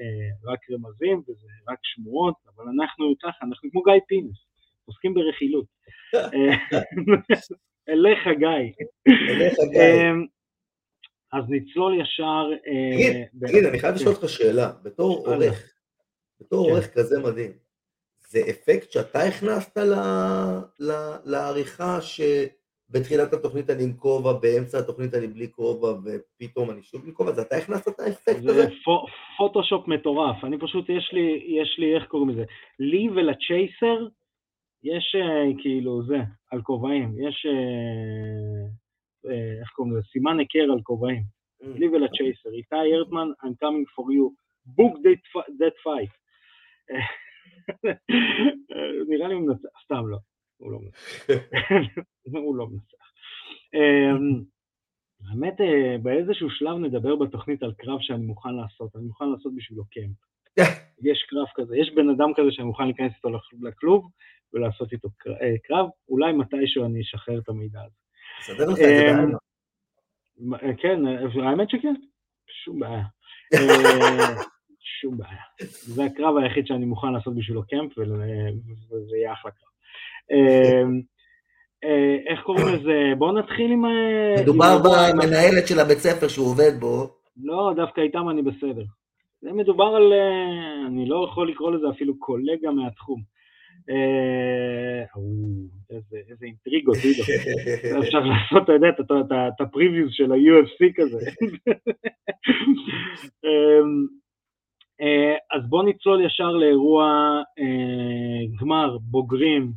[0.00, 4.36] אה, רק רמזים וזה רק שמועות, אבל אנחנו ככה, אנחנו כמו גיא פינס,
[4.84, 5.66] עוסקים ברכילות.
[7.88, 8.84] אליך גיא.
[9.30, 9.80] אליך, גיא.
[9.82, 10.26] אמ,
[11.32, 12.50] אז נצלול ישר...
[12.66, 14.00] אה, תגיד, אני חייב כן.
[14.00, 14.72] לשאול אותך שאלה.
[14.82, 15.26] בתור.
[15.28, 15.72] עורך,
[16.40, 16.70] בתור כן.
[16.72, 17.50] עורך כזה מדהים,
[18.28, 19.78] זה אפקט שאתה הכנסת
[21.24, 27.12] לעריכה שבתחילת התוכנית אני עם כובע, באמצע התוכנית אני בלי כובע, ופתאום אני שוב בלי
[27.14, 28.52] כובע, זה אתה הכנסת את האפקט הזה?
[28.52, 29.06] זה פו-
[29.38, 30.44] פוטושופ מטורף.
[30.44, 32.44] אני פשוט, יש לי, יש לי, איך קוראים לזה?
[32.78, 34.06] לי ולצ'ייסר,
[34.84, 36.16] יש אה, כאילו זה,
[36.50, 37.28] על כובעים.
[37.28, 38.64] יש, אה,
[39.30, 40.02] אה, איך קוראים לזה?
[40.12, 41.22] סימן היכר על כובעים.
[41.60, 42.50] לי ולצ'ייסר.
[42.52, 44.34] איתי הרטמן, I'm coming for you.
[44.66, 46.12] book that fi- that fight.
[49.08, 50.18] נראה לי הוא מנצח, סתם לא,
[50.56, 51.02] הוא לא מנצח.
[52.44, 53.12] הוא לא מנצח.
[53.74, 54.42] אמ,
[55.30, 55.54] האמת,
[56.02, 60.16] באיזשהו שלב נדבר בתוכנית על קרב שאני מוכן לעשות, אני מוכן לעשות בשבילו קמפ.
[61.10, 64.10] יש קרב כזה, יש בן אדם כזה שאני מוכן להיכנס איתו לכ- לכלוב
[64.54, 65.08] ולעשות איתו
[65.42, 67.96] אה, קרב, אולי מתישהו אני אשחרר את המידע הזה.
[68.42, 69.36] סדר לך את זה אמ, בעיה.
[70.38, 71.94] מה- אה, כן, אה, האמת שכן,
[72.64, 73.02] שום בעיה.
[73.54, 74.42] אה,
[75.00, 75.42] שום בעיה.
[75.68, 79.68] זה הקרב היחיד שאני מוכן לעשות בשבילו קמפ, וזה יהיה אחלה קרב.
[81.84, 83.12] אה, איך קוראים לזה?
[83.18, 83.82] בואו נתחיל עם...
[84.42, 87.08] מדובר במנהלת של הבית ספר שהוא עובד בו,
[87.42, 88.84] לא, דווקא איתם אני בסדר.
[89.42, 90.12] זה מדובר על...
[90.12, 93.22] אה, אני לא יכול לקרוא לזה אפילו קולגה מהתחום.
[93.90, 95.04] אה,
[96.30, 97.22] איזה אינטריגות, עידו.
[98.06, 98.88] אפשר לעשות, אתה יודע,
[99.54, 101.18] את- הפריוויוז של ה-UFC כזה.
[103.44, 104.06] אמ,
[105.00, 107.06] אה, אז בואו נצלול ישר לאירוע
[108.60, 109.72] גמר בוגרים,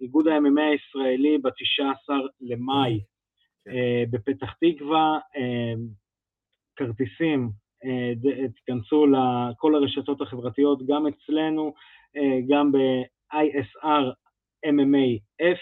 [0.00, 3.00] איגוד ה-MMA הישראלי ב-19 למאי
[3.68, 5.18] אה, בפתח תקווה,
[6.76, 7.50] כרטיסים,
[8.54, 11.74] תיכנסו לכל הרשתות החברתיות, גם אצלנו,
[12.16, 14.04] אה, גם ב-ISR
[14.66, 15.60] MMA F,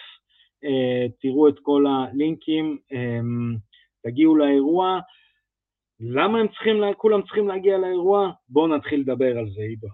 [0.65, 3.21] אה, תראו את כל הלינקים, אה,
[4.03, 5.01] תגיעו לאירוע.
[6.01, 8.31] למה הם צריכים, כולם צריכים להגיע לאירוע?
[8.49, 9.89] בואו נתחיל לדבר על זה, עידו.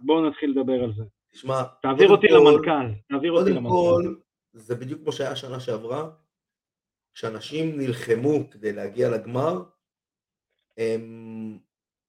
[0.00, 1.02] בואו נתחיל לדבר על זה.
[1.32, 4.20] תשמע, תעביר אותי כל- למנכ"ל, תעביר אותי קודם כל, למנכ"ל.
[4.52, 6.10] זה בדיוק כמו שהיה שנה שעברה,
[7.14, 9.62] כשאנשים נלחמו כדי להגיע לגמר,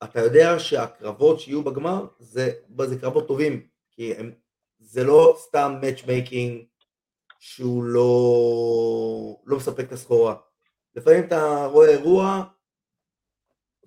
[0.03, 2.51] אתה יודע שהקרבות שיהיו בגמר זה,
[2.85, 4.31] זה קרבות טובים, כי הם,
[4.79, 6.65] זה לא סתם matchmaking
[7.39, 10.35] שהוא לא, לא מספק את הסחורה.
[10.95, 12.43] לפעמים אתה רואה אירוע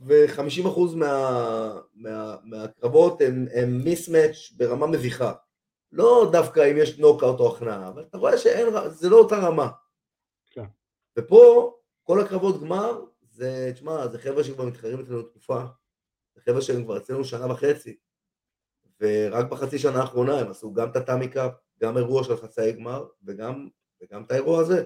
[0.00, 5.32] ו-50% מה, מה, מהקרבות הם, הם מיסמץ' ברמה מביכה.
[5.92, 9.68] לא דווקא אם יש נוקאוט או הכנעה, אבל אתה רואה שזה לא אותה רמה.
[10.50, 10.64] כן.
[11.18, 15.64] ופה כל הקרבות גמר זה, תשמע, זה חבר'ה שכבר מתחרים אצלנו תקופה,
[16.34, 17.96] זה חבר'ה שהם כבר אצלנו שנה וחצי,
[19.00, 23.06] ורק בחצי שנה האחרונה הם עשו גם את הטאמי קאפ, גם אירוע של חצאי גמר,
[23.24, 23.68] וגם,
[24.02, 24.84] וגם את האירוע הזה.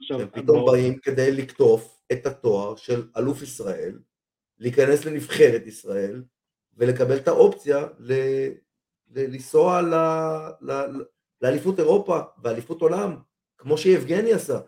[0.00, 0.72] עכשיו, הם פתאום בוא...
[0.72, 3.98] באים כדי לקטוף את התואר של אלוף ישראל,
[4.58, 6.24] להיכנס לנבחרת ישראל,
[6.76, 8.12] ולקבל את האופציה ל...
[9.10, 9.94] לנסוע ל...
[10.60, 10.82] ל...
[11.40, 13.16] לאליפות אירופה ואליפות עולם,
[13.58, 14.60] כמו שיבגני עשה.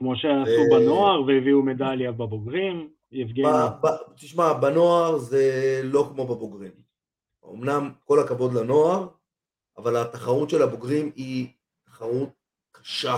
[0.00, 3.48] כמו שעשו בנוער והביאו מדליה בבוגרים, יבגני.
[4.16, 6.72] תשמע, בנוער זה לא כמו בבוגרים.
[7.52, 9.08] אמנם כל הכבוד לנוער,
[9.76, 11.48] אבל התחרות של הבוגרים היא
[11.84, 12.28] תחרות
[12.72, 13.16] קשה.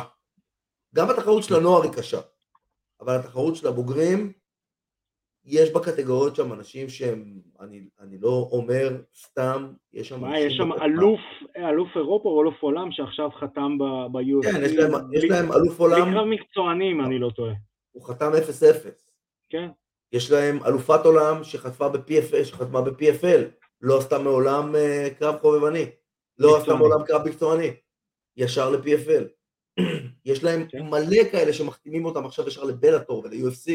[0.94, 2.20] גם התחרות של הנוער היא קשה,
[3.00, 4.32] אבל התחרות של הבוגרים,
[5.44, 10.20] יש בקטגוריות שם אנשים שהם, אני, אני לא אומר סתם, יש שם...
[10.20, 11.20] מה, יש שם אלוף,
[11.56, 14.52] אלוף אירופה או אלוף עולם שעכשיו חתם ב-UFC?
[14.52, 16.10] כן, יש להם, יש להם אלוף עולם...
[16.10, 17.52] בקרב מקצוענים, אני לא טועה.
[17.92, 18.88] הוא חתם 0-0.
[19.50, 19.68] כן.
[20.12, 23.40] יש להם אלופת עולם שחטפה ב-PFL, שחתמה ב-PFL,
[23.80, 25.86] לא עשתה מעולם uh, קרב חובבני,
[26.38, 27.70] לא עשתה מעולם קרב מקצועני,
[28.36, 29.24] ישר ל-PFL.
[30.24, 30.82] יש להם כן.
[30.82, 33.70] מלא כאלה שמחתימים אותם עכשיו ישר לבלאטור ול-UFC,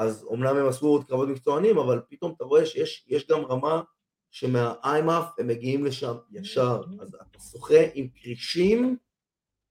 [0.00, 3.82] אז אומנם הם עשו עוד קרבות מקצוענים, אבל פתאום אתה רואה שיש גם רמה
[4.30, 8.96] שמהאיימאף הם מגיעים לשם ישר, אז אתה שוחה עם כרישים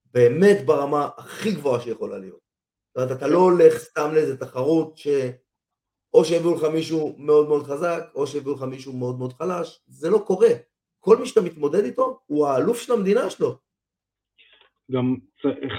[0.04, 2.40] באמת ברמה הכי גבוהה שיכולה להיות.
[2.88, 5.08] זאת אומרת, אתה לא הולך סתם לאיזה תחרות ש...
[6.14, 10.10] או שהביאו לך מישהו מאוד מאוד חזק, או שהביאו לך מישהו מאוד מאוד חלש, זה
[10.10, 10.50] לא קורה.
[11.00, 13.58] כל מי שאתה מתמודד איתו הוא האלוף של המדינה שלו.
[14.90, 15.16] גם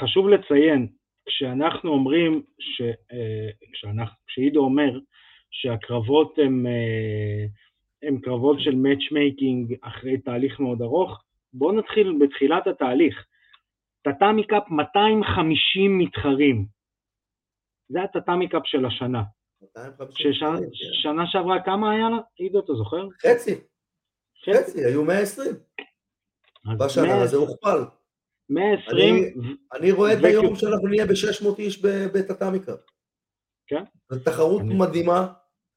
[0.02, 0.88] חשוב לציין,
[1.26, 5.00] כשאנחנו אומרים, ש, אה, כשאנחנו, כשעידו אומר
[5.52, 7.46] שהקרבות הם, אה,
[8.04, 13.26] הם קרבות של matchmaking אחרי תהליך מאוד ארוך, בואו נתחיל בתחילת התהליך.
[14.04, 16.66] Tatami Cup 250 מתחרים.
[17.90, 19.24] זה הטאטאמי קאפ של השנה.
[20.10, 21.32] ששנה כן.
[21.32, 22.18] שעברה כמה היה לה?
[22.36, 23.08] עידו, אתה זוכר?
[23.22, 23.56] חצי.
[24.46, 25.52] חצי, היו 120.
[26.80, 28.01] בשנה הזה הוכפל.
[28.52, 29.34] 120.
[29.74, 32.76] אני רואה את היום שאנחנו נהיה ב-600 איש בטאטאמיקה.
[33.68, 33.84] כן.
[34.10, 35.34] זו תחרות מדהימה,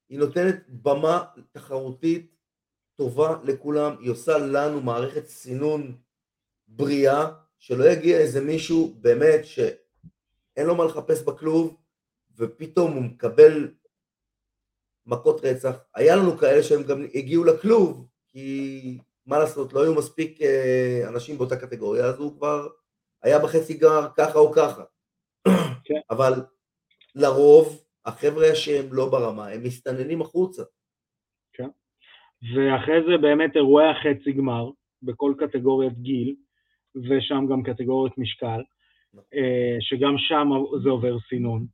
[0.08, 2.34] היא נותנת במה תחרותית
[2.96, 5.96] טובה לכולם, היא עושה לנו מערכת סינון
[6.68, 11.76] בריאה, שלא יגיע איזה מישהו באמת שאין לו מה לחפש בכלוב,
[12.36, 13.74] ופתאום הוא מקבל
[15.06, 15.76] מכות רצח.
[15.94, 21.38] היה לנו כאלה שהם גם הגיעו לכלוב, כי מה לעשות, לא היו מספיק אה, אנשים
[21.38, 22.68] באותה קטגוריה, אז הוא כבר
[23.22, 24.82] היה בחצי גר ככה או ככה.
[25.84, 26.00] כן.
[26.10, 26.32] אבל
[27.14, 30.62] לרוב, החבר'ה שהם לא ברמה, הם מסתננים החוצה.
[31.52, 31.68] כן.
[32.54, 34.70] ואחרי זה באמת אירועי החצי גמר,
[35.02, 36.34] בכל קטגוריית גיל,
[36.96, 38.62] ושם גם קטגוריית משקל,
[39.14, 39.24] נכון.
[39.34, 40.48] אה, שגם שם
[40.82, 41.66] זה עובר סינון.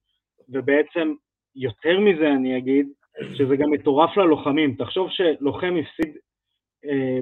[0.48, 1.14] ובעצם,
[1.54, 2.88] יותר מזה אני אגיד,
[3.34, 4.76] שזה גם מטורף ללוחמים.
[4.78, 6.16] תחשוב שלוחם הפסיד
[6.84, 7.18] אה,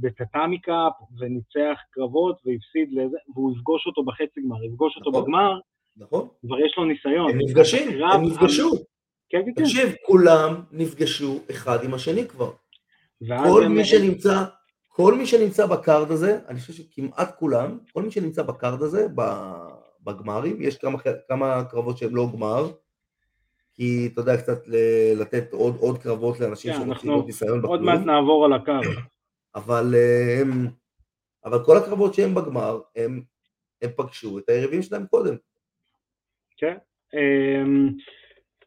[0.00, 5.58] בטאטאמי קאפ וניצח קרבות והפסיד לזה, והוא יפגוש אותו בחצי גמר, יפגוש אותו נכון, בגמר,
[5.96, 6.28] נכון.
[6.46, 7.30] כבר יש לו ניסיון.
[7.30, 8.70] הם נפגשים, הם נפגשו.
[9.28, 9.62] כן, כן, כן.
[9.62, 12.50] תקשיב, כולם נפגשו אחד עם השני כבר.
[13.28, 14.44] כל מי שנמצא,
[14.88, 19.06] כל מי שנמצא בקארד הזה, אני חושב שכמעט כולם, כל מי שנמצא בקארד הזה,
[20.04, 22.70] בגמרים, יש כמה, כמה קרבות שהם לא גמר,
[23.76, 24.58] כי אתה יודע, קצת
[25.16, 27.72] לתת עוד, עוד קרבות לאנשים כן, שרוצים עוד ניסיון בכלום.
[27.72, 28.72] עוד מעט נעבור על הקו.
[29.54, 29.94] אבל,
[30.40, 30.66] הם,
[31.44, 33.22] אבל כל הקרבות שהם בגמר, הם,
[33.82, 35.34] הם פגשו את היריבים שלהם קודם.
[36.56, 36.76] כן.
[37.12, 37.92] הם,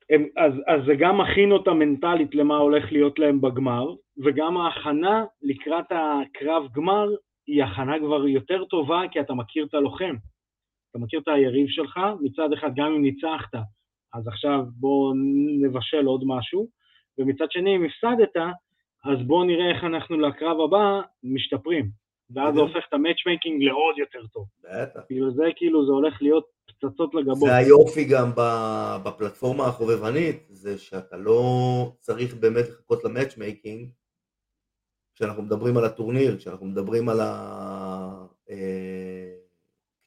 [0.09, 5.25] הם, אז, אז זה גם מכין אותם מנטלית למה הולך להיות להם בגמר, וגם ההכנה
[5.41, 7.09] לקראת הקרב גמר
[7.47, 10.15] היא הכנה כבר יותר טובה, כי אתה מכיר את הלוחם.
[10.91, 13.55] אתה מכיר את היריב שלך, מצד אחד גם אם ניצחת,
[14.13, 15.13] אז עכשיו בואו
[15.61, 16.67] נבשל עוד משהו,
[17.17, 18.35] ומצד שני אם הפסדת,
[19.05, 21.89] אז בואו נראה איך אנחנו לקרב הבא משתפרים,
[22.29, 24.45] ואז זה הופך את ה-matchmaking לעוד יותר טוב.
[24.63, 24.99] בטח.
[25.07, 27.37] כאילו זה כאילו, זה הולך להיות פצצות לגבות.
[27.37, 28.31] זה היופי גם
[29.05, 31.41] בפלטפורמה החובבנית, זה שאתה לא
[31.99, 33.89] צריך באמת לחכות ל-matchmaking,
[35.15, 38.25] כשאנחנו מדברים על הטורניר, כשאנחנו מדברים על, ה...
[38.49, 39.35] אה,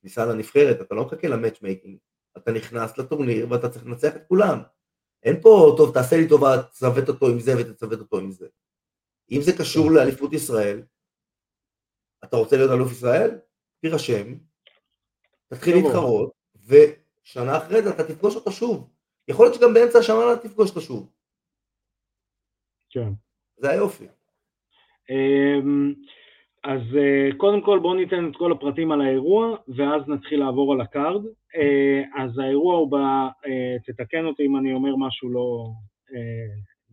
[0.00, 1.96] כניסה לנבחרת, אתה לא מחכה ל-matchmaking,
[2.36, 4.58] אתה נכנס לטורניר ואתה צריך לנצח את כולם.
[5.22, 8.48] אין פה, טוב, תעשה לי טובה, תצוות אותו עם זה ותצוות אותו עם זה.
[9.30, 9.94] אם זה קשור כן.
[9.94, 10.82] לאליפות ישראל,
[12.24, 13.38] אתה רוצה להיות אלוף ישראל?
[13.80, 14.34] תירשם,
[15.48, 18.90] תתחיל להתחרות, ושנה אחרי זה אתה תפגוש אותו שוב.
[19.28, 21.12] יכול להיות שגם באמצע השנה אתה תפגוש אותו שוב.
[22.90, 23.12] כן.
[23.56, 24.06] זה היופי.
[26.64, 30.80] אז אה, קודם כל בואו ניתן את כל הפרטים על האירוע ואז נתחיל לעבור על
[30.80, 31.24] ה-card.
[31.56, 32.94] אה, אז האירוע הוא ב...
[32.94, 35.66] אה, תתקן אותי אם אני אומר משהו לא,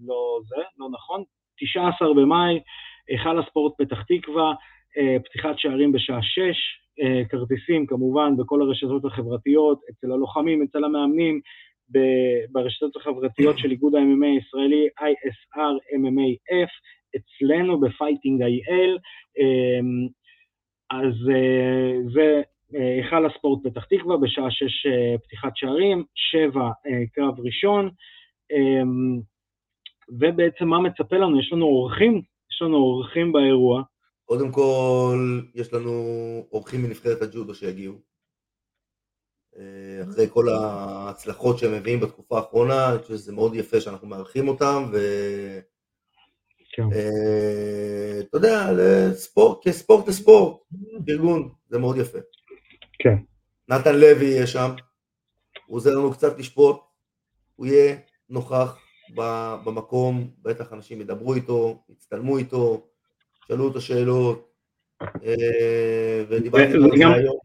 [0.07, 1.23] לא זה, לא נכון.
[1.59, 2.59] 19 במאי,
[3.07, 4.53] היכל הספורט פתח תקווה,
[5.25, 6.39] פתיחת שערים בשעה 6,
[7.29, 11.41] כרטיסים כמובן בכל הרשתות החברתיות, אצל הלוחמים, אצל המאמנים,
[12.51, 16.69] ברשתות החברתיות של איגוד ה-MMA הישראלי, ISR MMAF,
[17.15, 18.97] אצלנו ב-Fighting IL,
[19.37, 20.07] אמ,
[20.91, 22.41] אז אה, זה
[22.75, 26.69] אה, היכל הספורט פתח תקווה, בשעה שש אה, פתיחת שערים, שבע
[27.13, 27.89] קרב ראשון,
[28.51, 29.19] אמ,
[30.09, 31.39] ובעצם מה מצפה לנו?
[31.39, 33.83] יש לנו אורחים, יש לנו אורחים באירוע.
[34.25, 35.91] קודם כל, יש לנו
[36.51, 38.09] אורחים מנבחרת הג'ודו שיגיעו.
[40.03, 44.83] אחרי כל ההצלחות שהם מביאים בתקופה האחרונה, אני חושב שזה מאוד יפה שאנחנו מארחים אותם,
[44.91, 44.97] ו...
[46.69, 46.83] כן.
[46.93, 50.57] אה, אתה יודע, לספורט, כספורט לספורט,
[51.09, 52.19] ארגון, זה מאוד יפה.
[52.99, 53.15] כן.
[53.69, 54.69] נתן לוי יהיה שם,
[55.65, 56.77] הוא עוזר לנו קצת לשפוט,
[57.55, 57.95] הוא יהיה
[58.29, 58.77] נוכח
[59.65, 62.87] במקום, בטח אנשים ידברו איתו, יצטלמו איתו,
[63.47, 64.49] שאלו אותו שאלות,
[65.01, 67.37] אה, ודיברתי איתו על זה היום.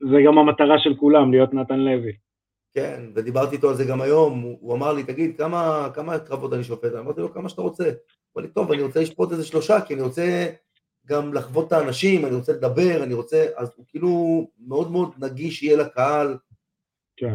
[0.00, 2.12] זה גם המטרה של כולם, להיות נתן לוי.
[2.74, 6.52] כן, ודיברתי איתו על זה גם היום, הוא, הוא אמר לי, תגיד, כמה, כמה קרבות
[6.52, 6.94] אני שופט?
[6.98, 7.90] אמרתי לו, כמה שאתה רוצה.
[8.36, 10.50] אמר לי, טוב, אני רוצה לשפוט איזה שלושה, כי אני רוצה
[11.06, 15.62] גם לחוות את האנשים, אני רוצה לדבר, אני רוצה, אז הוא כאילו מאוד מאוד נגיש
[15.62, 16.38] יהיה לקהל.
[17.16, 17.34] כן.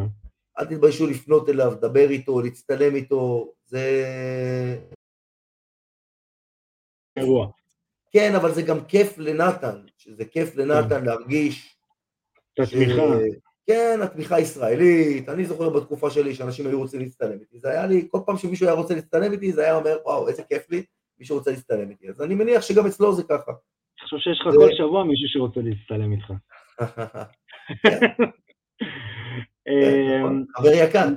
[0.60, 4.04] אל תתביישו לפנות אליו, לדבר איתו, להצטלם איתו, זה...
[7.18, 7.48] אירוע.
[8.12, 11.06] כן, אבל זה גם כיף לנתן, שזה כיף לנתן כן.
[11.06, 11.78] להרגיש...
[12.54, 13.04] את התמיכה.
[13.68, 18.08] כן, התמיכה הישראלית, אני זוכר בתקופה שלי שאנשים היו רוצים להצטלם איתי, זה היה לי,
[18.12, 20.84] כל פעם שמישהו היה רוצה להצטלם איתי, זה היה אומר, וואו, איזה כיף לי,
[21.20, 23.52] מישהו רוצה להצטלם איתי, אז אני מניח שגם אצלו זה ככה.
[23.52, 26.34] אני חושב שיש לך כל שבוע מישהו שרוצה להצטלם איתך.
[27.84, 28.00] כן.
[29.66, 30.46] כן, נכון.
[30.56, 31.08] חבר יקר.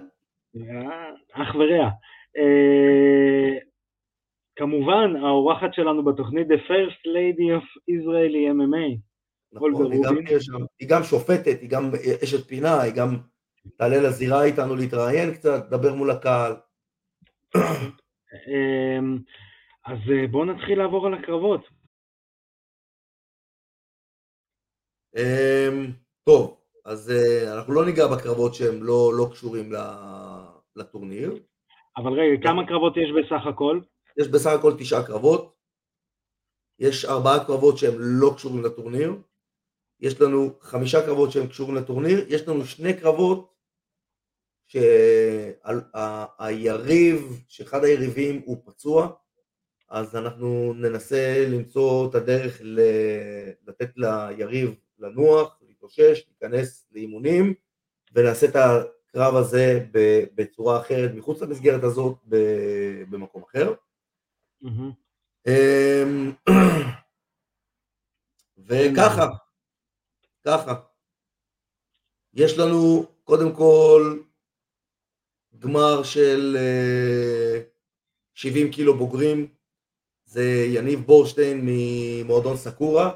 [1.32, 1.90] אח ורע.
[2.36, 3.58] אה,
[4.56, 9.09] כמובן, האורחת שלנו בתוכנית, The First Lady of Israeli MMA.
[9.52, 11.90] נכון, היא גם שם, היא גם שופטת, היא גם
[12.24, 13.16] אשת פינה, היא גם
[13.76, 16.52] תעלה לזירה איתנו להתראיין קצת, לדבר מול הקהל.
[18.48, 19.18] אמ,
[19.86, 21.60] אז אה, בואו נתחיל לעבור על הקרבות.
[25.16, 25.86] אמ,
[26.24, 29.72] טוב, אז אה, אנחנו לא ניגע בקרבות שהם לא, לא קשורים
[30.76, 31.34] לטורניר.
[31.96, 33.80] אבל רגע, כמה קרבות יש בסך הכל?
[34.18, 35.56] יש בסך הכל תשעה קרבות.
[36.78, 39.14] יש ארבעה קרבות שהם לא קשורים לטורניר.
[40.00, 43.54] יש לנו חמישה קרבות שהם קשורים לטורניר, יש לנו שני קרבות
[46.06, 46.64] שהיריב,
[47.48, 49.08] שאחד היריבים הוא פצוע,
[49.88, 52.60] אז אנחנו ננסה למצוא את הדרך
[53.66, 57.54] לתת ליריב לנוח, להתאושש, להיכנס לאימונים,
[58.12, 59.86] ונעשה את הקרב הזה
[60.34, 62.16] בצורה אחרת, מחוץ למסגרת הזאת,
[63.10, 63.74] במקום אחר.
[64.64, 64.92] Mm-hmm.
[68.66, 69.26] וככה,
[70.44, 70.74] ככה,
[72.34, 74.18] יש לנו קודם כל
[75.58, 76.56] גמר של
[78.34, 79.46] 70 אה, קילו בוגרים,
[80.24, 83.10] זה יניב בורשטיין ממועדון סקורה,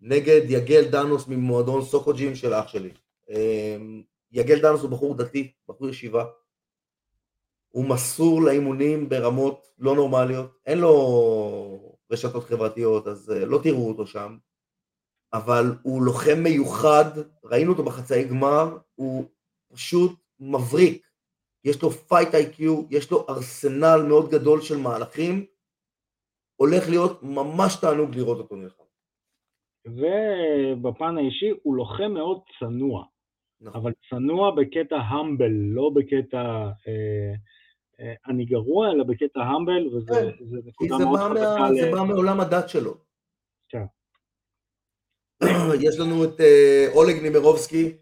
[0.00, 2.90] נגד יגל דנוס ממועדון סוקוג'ים של אח שלי.
[3.30, 3.76] אה,
[4.32, 6.24] יגל דנוס הוא בחור דתי, בחור ישיבה,
[7.68, 14.06] הוא מסור לאימונים ברמות לא נורמליות, אין לו רשתות חברתיות, אז אה, לא תראו אותו
[14.06, 14.36] שם.
[15.32, 17.04] אבל הוא לוחם מיוחד,
[17.44, 19.24] ראינו אותו בחצאי גמר, הוא
[19.72, 21.06] פשוט מבריק.
[21.64, 25.46] יש לו fight IQ, יש לו ארסנל מאוד גדול של מהלכים,
[26.56, 28.82] הולך להיות ממש תענוג לראות אותו נלחם.
[29.86, 33.04] ובפן האישי הוא לוחם מאוד צנוע,
[33.60, 33.80] נכון.
[33.80, 36.38] אבל צנוע בקטע humble, לא בקטע
[36.88, 37.34] אה,
[38.00, 41.58] אה, אני גרוע, אלא בקטע humble, וזה כן, נקודה מאוד חזקה.
[41.58, 42.94] מה, זה בא מעולם הדת שלו.
[43.68, 43.84] כן.
[45.86, 47.96] יש לנו את אה, אולג נימרובסקי,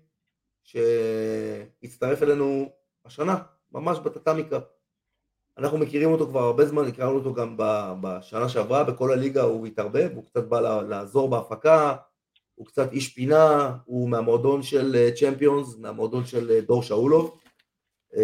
[0.62, 2.72] שהצטרף אלינו
[3.05, 3.39] השנה,
[3.72, 4.59] ממש בטטמיקה.
[5.59, 7.57] אנחנו מכירים אותו כבר הרבה זמן, הכרנו אותו גם
[8.01, 11.97] בשנה שעברה, בכל הליגה הוא התערבב, הוא קצת בא לעזור בהפקה,
[12.55, 17.41] הוא קצת איש פינה, הוא מהמועדון של צ'מפיונס, מהמועדון של דור שאולוב.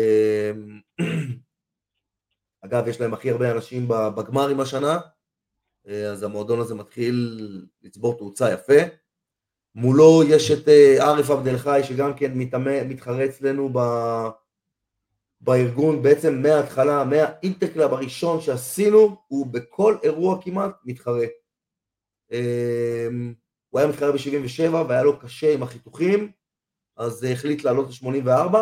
[2.65, 4.99] אגב, יש להם הכי הרבה אנשים בגמרים השנה,
[6.13, 7.39] אז המועדון הזה מתחיל
[7.83, 9.04] לצבור תאוצה יפה.
[9.75, 10.69] מולו יש את
[10.99, 12.33] ערף עבד אל חי שגם כן
[12.89, 13.79] מתחרה אצלנו ב...
[15.41, 21.27] בארגון בעצם מההתחלה, מה-interclub הראשון שעשינו, הוא בכל אירוע כמעט מתחרה.
[22.33, 23.35] אמ,
[23.71, 26.33] הוא היה מתחרה ב-77 והיה לו קשה עם החיתוכים,
[26.97, 28.57] אז החליט לעלות ל-84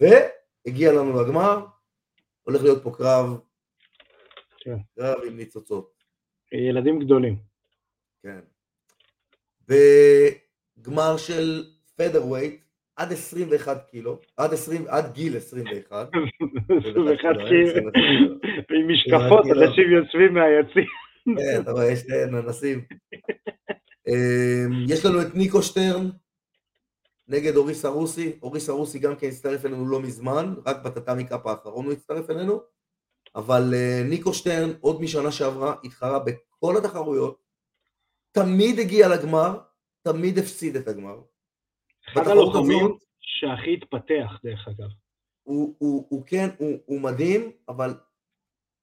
[0.00, 1.66] והגיע לנו לגמר,
[2.42, 3.38] הולך להיות פה קרב,
[4.58, 4.76] כן.
[4.96, 5.92] קרב עם ניצוצות.
[6.52, 7.38] ילדים גדולים.
[8.22, 8.40] כן.
[10.98, 11.64] בגמר של
[11.96, 12.60] פדרווייט,
[12.96, 16.08] עד 21 קילו, עד, 20, עד גיל 21.
[16.68, 17.90] 21 קילו,
[18.70, 20.82] עם משקפות, אנשים יושבים מהיציע.
[21.24, 22.84] כן, אתה רואה, יש אנסים.
[24.08, 26.10] אמ, יש לנו את ניקו שטרן
[27.28, 31.84] נגד אוריס ארוסי, אוריס ארוסי גם כן הצטרף אלינו לא מזמן, רק בטאטאמי קאפ האחרון
[31.84, 32.60] הוא הצטרף אלינו,
[33.36, 37.38] אבל אה, ניקו שטרן עוד משנה שעברה התחרה בכל התחרויות,
[38.32, 39.58] תמיד הגיע לגמר,
[40.02, 41.20] תמיד הפסיד את הגמר.
[42.08, 44.88] אחד הלוחמים שהכי התפתח דרך אגב.
[45.42, 47.94] הוא, הוא, הוא כן, הוא, הוא מדהים, אבל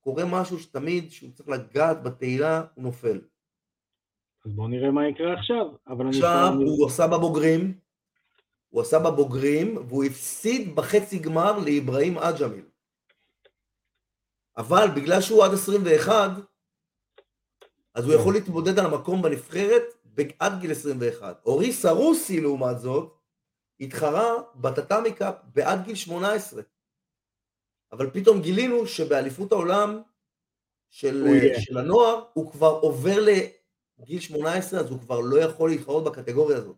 [0.02, 3.22] קורה משהו שתמיד, שהוא צריך לגעת בתהילה, הוא נופל.
[4.46, 5.66] אז בואו נראה מה יקרה עכשיו.
[6.08, 6.64] עכשיו אני...
[6.64, 7.80] הוא עשה בבוגרים,
[8.70, 12.66] הוא עשה בבוגרים, והוא הפסיד בחצי גמר לאיברהים עג'מיל.
[14.58, 16.32] אבל בגלל שהוא עד 21,
[17.94, 18.20] אז הוא כן.
[18.20, 19.84] יכול להתמודד על המקום בנבחרת
[20.40, 21.42] עד גיל 21.
[21.46, 23.16] אוריס הרוסי, לעומת זאת,
[23.80, 26.62] התחרה בטאטאמי קאפ בעד גיל 18.
[27.92, 30.02] אבל פתאום גילינו שבאליפות העולם
[30.90, 31.26] של,
[31.60, 33.18] של הנוער הוא כבר עובר
[34.00, 36.76] לגיל 18 אז הוא כבר לא יכול להתחרות בקטגוריה הזאת.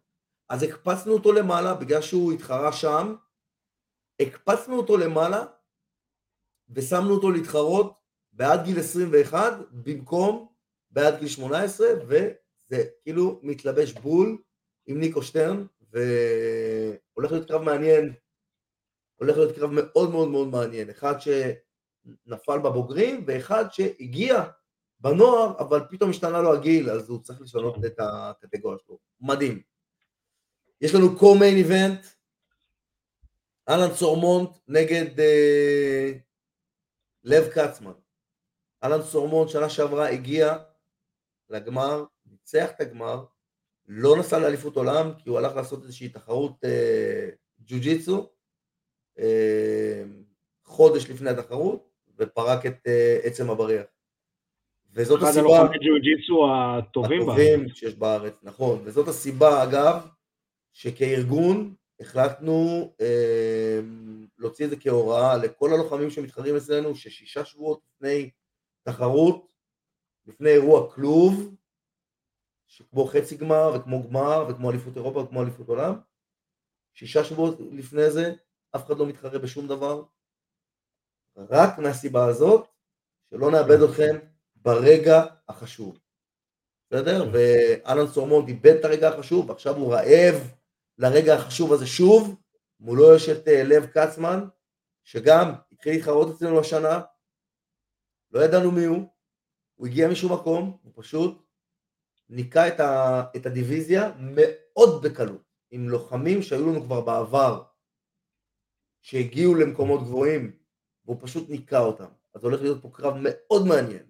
[0.49, 3.15] אז הקפצנו אותו למעלה בגלל שהוא התחרה שם,
[4.21, 5.45] הקפצנו אותו למעלה
[6.69, 7.93] ושמנו אותו להתחרות
[8.31, 10.47] בעד גיל 21 במקום
[10.91, 11.87] בעד גיל 18
[12.71, 14.37] וזה כאילו מתלבש בול
[14.85, 18.13] עם ניקו שטרן והולך להיות קרב מעניין,
[19.15, 24.43] הולך להיות קרב מאוד מאוד מאוד מעניין, אחד שנפל בבוגרים ואחד שהגיע
[24.99, 28.97] בנוער, אבל פתאום השתנה לו הגיל, אז הוא צריך לשנות את הקטגוריה שלו.
[29.21, 29.61] מדהים.
[30.81, 32.07] יש לנו co-main event,
[33.69, 36.11] אהלן סורמונט נגד אה,
[37.23, 37.91] לב קצמן.
[38.83, 40.57] אהלן סורמונט שנה שעברה הגיע
[41.49, 42.03] לגמר,
[42.53, 43.23] ניצח את הגמר,
[43.87, 47.29] לא נסע לאליפות עולם, כי הוא הלך לעשות איזושהי תחרות אה,
[47.59, 48.29] ג'ו-ג'יצו,
[49.19, 50.03] אה,
[50.63, 53.85] חודש לפני התחרות, ופרק את אה, עצם הבריח.
[54.93, 55.29] וזאת הסיבה...
[55.29, 57.39] אחד הלוחמי ג'ו-ג'יצו הטובים בארץ.
[57.39, 58.81] הטובים שיש בארץ, נכון.
[58.83, 60.07] וזאת הסיבה, אגב,
[60.73, 63.79] שכארגון החלטנו אה,
[64.37, 68.29] להוציא את זה כהוראה לכל הלוחמים שמתחרים אצלנו, ששישה שבועות לפני
[68.83, 69.47] תחרות,
[70.27, 71.55] לפני אירוע כלוב,
[72.67, 75.99] שכמו חצי גמר וכמו גמר וכמו אליפות אירופה וכמו אליפות עולם,
[76.93, 78.33] שישה שבועות לפני זה
[78.75, 80.03] אף אחד לא מתחרה בשום דבר,
[81.37, 82.67] רק מהסיבה הזאת
[83.29, 84.17] שלא נאבד אתכם
[84.55, 85.99] ברגע החשוב,
[86.89, 87.25] בסדר?
[87.25, 87.29] כן.
[87.33, 90.35] ואלן סורמון איבד את הרגע החשוב ועכשיו הוא רעב
[90.97, 92.35] לרגע החשוב הזה שוב,
[92.79, 94.47] מולו יש את אה, לב כצמן
[95.03, 97.01] שגם התחיל להתחרות אצלנו השנה,
[98.31, 99.07] לא ידענו מי הוא,
[99.75, 101.46] הוא הגיע משום מקום, הוא פשוט
[102.29, 107.63] ניקה את, ה, את הדיוויזיה מאוד בקלות, עם לוחמים שהיו לנו כבר בעבר,
[109.01, 110.57] שהגיעו למקומות גבוהים,
[111.05, 112.09] והוא פשוט ניקה אותם.
[112.33, 114.07] אז הולך להיות פה קרב מאוד מעניין.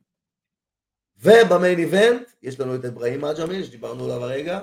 [1.17, 4.61] ובמיין איבנט יש לנו את אברהים אג'מיל שדיברנו עליו הרגע,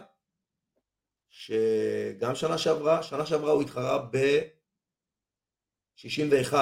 [1.29, 6.55] שגם שנה שעברה, שנה שעברה הוא התחרה ב-61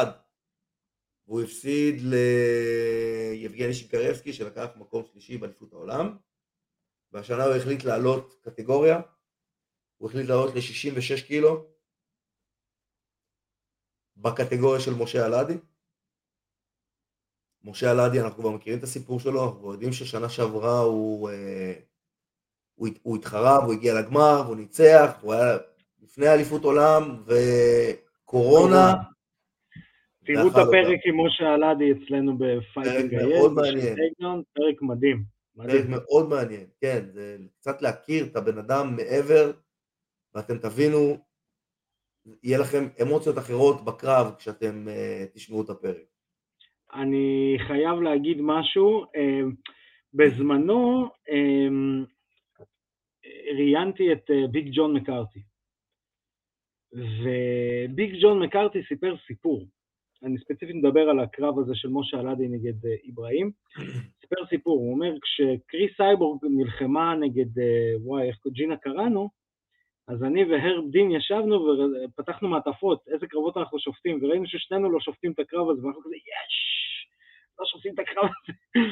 [1.26, 6.16] והוא הפסיד ליבגני שיקרבסקי שלקח מקום שלישי באליפות העולם
[7.12, 9.00] והשנה הוא החליט לעלות קטגוריה,
[9.98, 11.66] הוא החליט לעלות ל-66 קילו
[14.16, 15.58] בקטגוריה של משה אלעדי.
[17.64, 21.72] משה אלעדי, אנחנו כבר מכירים את הסיפור שלו, אנחנו יודעים ששנה שעברה הוא, אה,
[22.74, 25.58] הוא, הוא התחרה והוא הגיע לגמר והוא ניצח, הוא היה
[26.02, 28.92] לפני אליפות עולם וקורונה.
[30.24, 34.42] תראו את הפרק עם משה אלעדי אצלנו בפייטינג אייל.
[34.54, 35.41] פרק מדהים.
[35.56, 39.52] פרק מאוד מעניין, כן, זה קצת להכיר את הבן אדם מעבר,
[40.34, 41.16] ואתם תבינו,
[42.42, 46.06] יהיה לכם אמוציות אחרות בקרב כשאתם אה, תשמעו את הפרק.
[46.94, 49.68] אני חייב להגיד משהו, אה,
[50.14, 52.12] בזמנו אה,
[53.56, 55.42] ראיינתי את אה, ביג ג'ון מקארתי.
[56.92, 59.66] וביג ג'ון מקארתי סיפר סיפור.
[60.24, 63.50] אני ספציפית מדבר על הקרב הזה של משה אלעדי נגד אה, איברהים.
[64.20, 69.28] סיפר סיפור, הוא אומר, כשקריס סייבורג נלחמה נגד, אה, וואי, איך ג'ינה קראנו,
[70.08, 75.32] אז אני והרב דין ישבנו ופתחנו מעטפות, איזה קרבות אנחנו שופטים, וראינו ששנינו לא שופטים
[75.32, 76.71] את הקרב הזה, ואנחנו כזה, יש!
[77.62, 78.52] לא שופטים את הקרב הזה.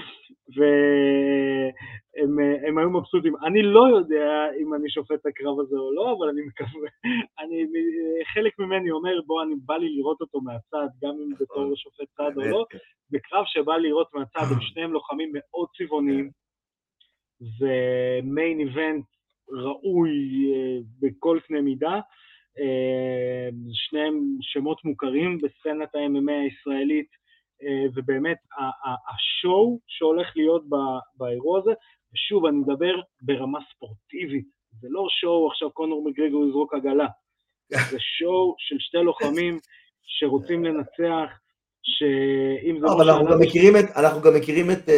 [0.56, 3.34] והם היו מבסוטים.
[3.46, 6.88] אני לא יודע אם אני שופט את הקרב הזה או לא, אבל אני מקווה,
[7.40, 7.66] אני,
[8.34, 11.76] חלק ממני אומר, בוא, אני בא לי לראות אותו מהצד, גם אם בתור נכון.
[11.76, 12.64] שופט צד או לא,
[13.10, 16.30] בקרב שבא לראות מהצד, הם שניהם לוחמים מאוד צבעוניים,
[17.40, 17.74] זה
[18.22, 19.04] מיין איבנט
[19.50, 20.10] ראוי
[20.54, 22.00] אה, בכל קנה מידה,
[22.58, 27.19] אה, שניהם שמות מוכרים בסצנת ה-MMA הישראלית, אה,
[27.94, 28.38] ובאמת
[29.08, 30.62] השואו שהולך להיות
[31.14, 31.70] באירוע הזה,
[32.14, 34.44] ושוב, אני מדבר ברמה ספורטיבית,
[34.80, 37.06] זה לא שואו עכשיו קונור מגרגור יזרוק עגלה,
[37.68, 39.58] זה שואו של שתי לוחמים
[40.02, 41.30] שרוצים לנצח,
[41.82, 42.86] שאם זה...
[42.86, 44.92] לא, אבל אנחנו גם, מכירים את, אנחנו גם מכירים את uh,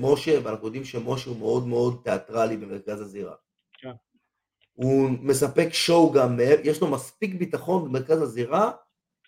[0.00, 3.34] משה, ואנחנו יודעים שמשה הוא מאוד מאוד תיאטרלי במרכז הזירה.
[3.78, 3.92] כן.
[4.72, 8.70] הוא מספק שואו גם, יש לו מספיק ביטחון במרכז הזירה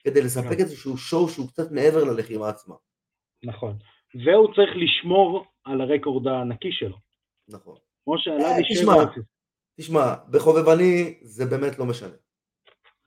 [0.04, 0.62] כדי לספק כן.
[0.62, 2.74] איזשהו שואו שהוא קצת מעבר ללחימה עצמה.
[3.44, 3.76] נכון,
[4.14, 6.96] והוא צריך לשמור על הרקורד הנקי שלו.
[7.48, 7.76] נכון.
[8.04, 9.22] כמו שעלה לי אה, שבע.
[9.80, 12.16] תשמע, בחובבני זה באמת לא משנה.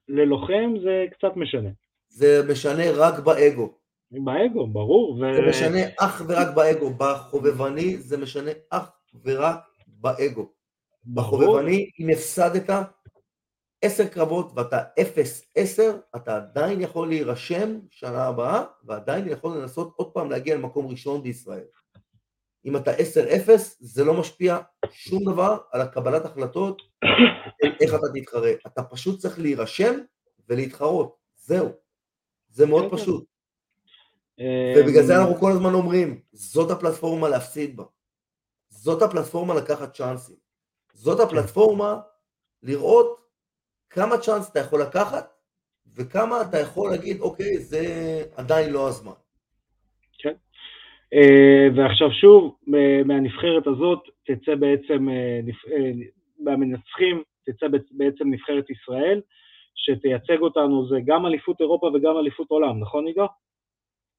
[0.08, 1.70] ללוחם זה קצת משנה.
[2.08, 3.78] זה משנה רק באגו.
[4.12, 5.12] באגו, ברור.
[5.14, 5.20] ו...
[5.36, 6.94] זה משנה אך ורק באגו.
[6.98, 8.92] בחובבני זה משנה אך
[9.24, 10.52] ורק באגו.
[11.14, 12.70] בחובבני, אם הפסדת
[13.86, 20.12] עשר קרבות ואתה אפס עשר, אתה עדיין יכול להירשם שנה הבאה, ועדיין יכול לנסות עוד
[20.14, 21.64] פעם להגיע למקום ראשון בישראל.
[22.66, 24.58] אם אתה עשר אפס, זה לא משפיע
[24.92, 26.82] שום דבר על הקבלת החלטות,
[27.82, 28.52] איך אתה תתחרה.
[28.68, 30.00] אתה פשוט צריך להירשם
[30.50, 31.70] ולהתחרות, זהו.
[32.50, 32.92] זה מאוד.
[32.92, 33.26] פשוט.
[34.78, 37.84] ובגלל זה אנחנו כל הזמן אומרים, זאת הפלטפורמה להפסיד בה.
[38.70, 40.36] זאת הפלטפורמה לקחת צ'אנסים.
[40.94, 42.00] זאת הפלטפורמה
[42.64, 43.25] לראות
[43.90, 45.36] כמה צ'אנס אתה יכול לקחת,
[45.96, 47.84] וכמה אתה יכול להגיד, אוקיי, זה
[48.36, 49.12] עדיין לא הזמן.
[50.20, 50.34] כן.
[51.14, 52.56] אה, ועכשיו שוב,
[53.06, 55.40] מהנבחרת הזאת תצא בעצם, אה,
[55.72, 55.92] אה,
[56.40, 59.22] מהמנצחים תצא בעצם נבחרת ישראל,
[59.76, 63.28] שתייצג אותנו זה גם אליפות אירופה וגם אליפות עולם, נכון עידו?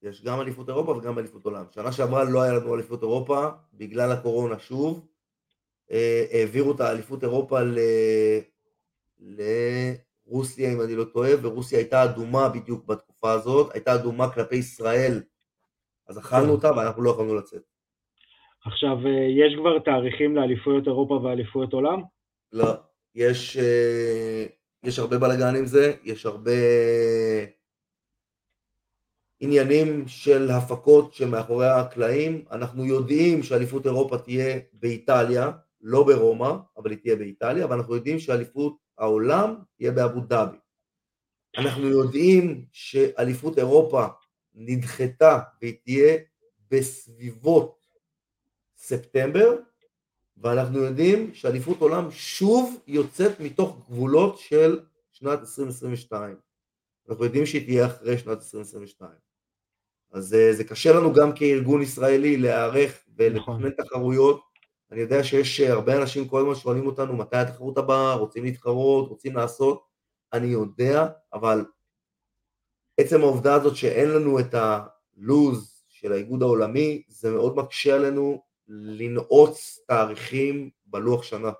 [0.03, 1.63] יש גם אליפות אירופה וגם אליפות עולם.
[1.71, 5.07] שנה שעברה לא היה לנו אליפות אירופה, בגלל הקורונה שוב.
[6.33, 7.59] העבירו את האליפות אירופה
[9.19, 15.21] לרוסיה אם אני לא טועה, ורוסיה הייתה אדומה בדיוק בתקופה הזאת, הייתה אדומה כלפי ישראל,
[16.07, 17.61] אז אכלנו אותה ואנחנו לא יכולנו לצאת.
[18.65, 22.01] עכשיו, אה, יש כבר תאריכים לאליפויות אירופה ואליפויות עולם?
[22.51, 22.73] לא,
[23.15, 24.45] יש, אה,
[24.83, 26.51] יש הרבה בלאגן עם זה, יש הרבה
[29.39, 35.51] עניינים של הפקות שמאחורי הקלעים, אנחנו יודעים שאליפות אירופה תהיה באיטליה,
[35.81, 40.57] לא ברומא, אבל היא תהיה באיטליה, ואנחנו יודעים שאליפות העולם יהיה באבו דאבי.
[41.57, 44.05] אנחנו יודעים שאליפות אירופה
[44.53, 46.17] נדחתה והיא תהיה
[46.71, 47.77] בסביבות
[48.77, 49.55] ספטמבר,
[50.37, 54.79] ואנחנו יודעים שאליפות עולם שוב יוצאת מתוך גבולות של
[55.11, 56.35] שנת 2022.
[57.09, 59.11] אנחנו יודעים שהיא תהיה אחרי שנת 2022.
[60.11, 63.69] אז אה, זה קשה לנו גם כארגון ישראלי להיערך ולתכנן נכון.
[63.69, 64.41] תחרויות
[64.91, 69.09] אני יודע שיש אה, הרבה אנשים כל הזמן שואלים אותנו מתי התחרות הבאה, רוצים להתחרות,
[69.09, 69.83] רוצים לעשות,
[70.33, 71.65] אני יודע, אבל
[72.97, 79.79] עצם העובדה הזאת שאין לנו את הלוז של האיגוד העולמי, זה מאוד מקשה עלינו לנעוץ
[79.87, 81.51] תאריכים בלוח שנה.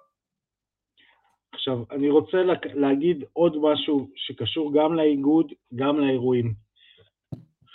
[1.51, 2.38] עכשיו, אני רוצה
[2.73, 6.53] להגיד עוד משהו שקשור גם לאיגוד, גם לאירועים.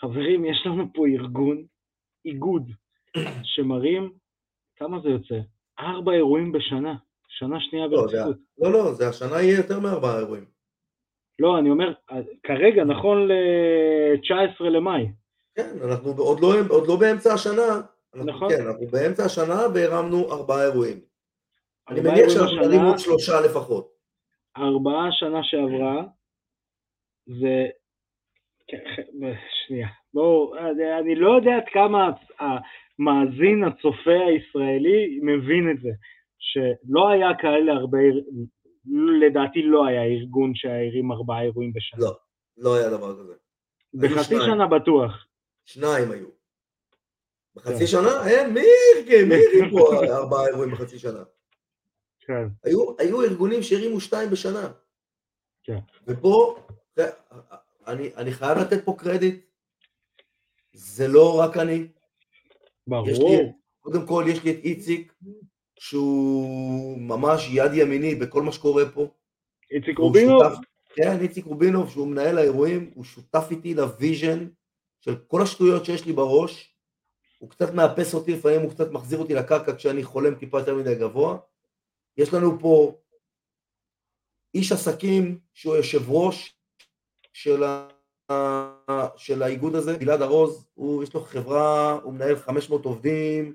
[0.00, 1.64] חברים, יש לנו פה ארגון,
[2.24, 2.70] איגוד,
[3.42, 4.12] שמראים
[4.76, 5.38] כמה זה יוצא?
[5.80, 6.94] ארבע אירועים בשנה,
[7.28, 8.36] שנה שנייה לא, ברציפות.
[8.58, 10.44] לא, לא, זה השנה יהיה יותר מארבעה אירועים.
[11.38, 11.92] לא, אני אומר,
[12.42, 15.06] כרגע, נכון ל-19 למאי.
[15.54, 17.80] כן, אנחנו עוד לא, עוד לא באמצע השנה.
[18.14, 18.48] אנחנו, נכון.
[18.48, 21.00] כן, אנחנו באמצע השנה והרמנו ארבעה אירועים.
[21.88, 23.92] אני מניח שאנחנו נרים עוד שלושה לפחות.
[24.56, 26.04] ארבעה שנה שעברה,
[27.26, 27.66] זה...
[29.66, 30.54] שנייה, בואו,
[31.00, 32.10] אני לא יודע עד כמה
[32.98, 35.90] המאזין, הצופה הישראלי, מבין את זה,
[36.38, 37.98] שלא היה כאלה הרבה,
[39.26, 42.00] לדעתי לא היה ארגון שהרים ארבעה אירועים בשנה.
[42.00, 42.16] לא,
[42.56, 43.34] לא היה דבר כזה.
[43.94, 45.26] בחצי שנה בטוח.
[45.64, 46.26] שניים היו.
[47.54, 47.86] בחצי כן.
[47.86, 48.28] שנה?
[48.28, 48.60] אין, מי
[48.96, 49.28] ארגן?
[49.28, 51.22] מי ארגן פה ארבעה אירועים בחצי שנה?
[52.20, 52.48] כן.
[52.64, 54.72] היו, היו ארגונים שהרימו שתיים בשנה.
[55.62, 55.78] כן.
[56.06, 56.56] ופה,
[57.86, 59.46] אני, אני חייב לתת פה קרדיט,
[60.72, 61.88] זה לא רק אני.
[62.86, 63.30] ברור.
[63.30, 65.12] לי, קודם כל יש לי את איציק,
[65.78, 69.06] שהוא ממש יד ימיני בכל מה שקורה פה.
[69.70, 70.42] איציק רובינוב?
[70.42, 70.58] שותף-
[70.94, 74.48] כן, איציק רובינוב, שהוא מנהל האירועים, הוא שותף איתי ל vision
[75.00, 76.76] של כל השטויות שיש לי בראש.
[77.38, 80.94] הוא קצת מאפס אותי, לפעמים הוא קצת מחזיר אותי לקרקע כשאני חולם טיפה יותר מדי
[80.94, 81.38] גבוה.
[82.16, 82.98] יש לנו פה
[84.54, 86.56] איש עסקים שהוא יושב ראש
[87.32, 87.88] של, ה...
[89.16, 93.54] של האיגוד הזה, גלעד ארוז, הוא, יש לו חברה, הוא מנהל 500 עובדים,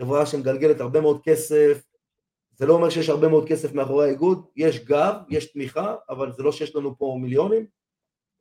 [0.00, 1.88] חברה שמגלגלת הרבה מאוד כסף,
[2.58, 6.42] זה לא אומר שיש הרבה מאוד כסף מאחורי האיגוד, יש גב, יש תמיכה, אבל זה
[6.42, 7.66] לא שיש לנו פה מיליונים.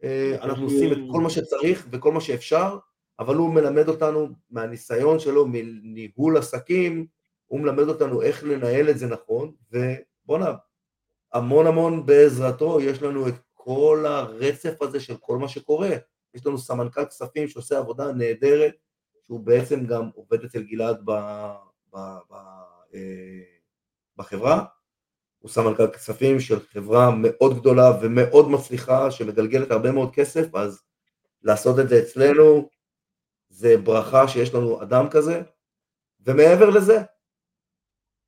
[0.03, 2.77] אה, אנחנו עושים את כל מה שצריך וכל מה שאפשר,
[3.19, 7.07] אבל הוא מלמד אותנו מהניסיון שלו, מניהול עסקים,
[7.47, 10.53] הוא מלמד אותנו איך לנהל את זה נכון, ובואנה,
[11.33, 13.33] המון המון בעזרתו, יש לנו את
[13.67, 15.89] כל הרצף הזה של כל מה שקורה.
[16.33, 18.73] יש לנו סמנכ"ל כספים שעושה עבודה נהדרת,
[19.25, 21.11] שהוא בעצם גם עובד אצל גלעד ב,
[21.93, 21.97] ב,
[22.31, 22.33] ב,
[22.93, 23.43] אה,
[24.17, 24.65] בחברה.
[25.39, 30.83] הוא סמנכ"ל כספים של חברה מאוד גדולה ומאוד מצליחה, שמגלגלת הרבה מאוד כסף, אז
[31.43, 32.69] לעשות את זה אצלנו
[33.49, 35.41] זה ברכה שיש לנו אדם כזה.
[36.25, 36.97] ומעבר לזה,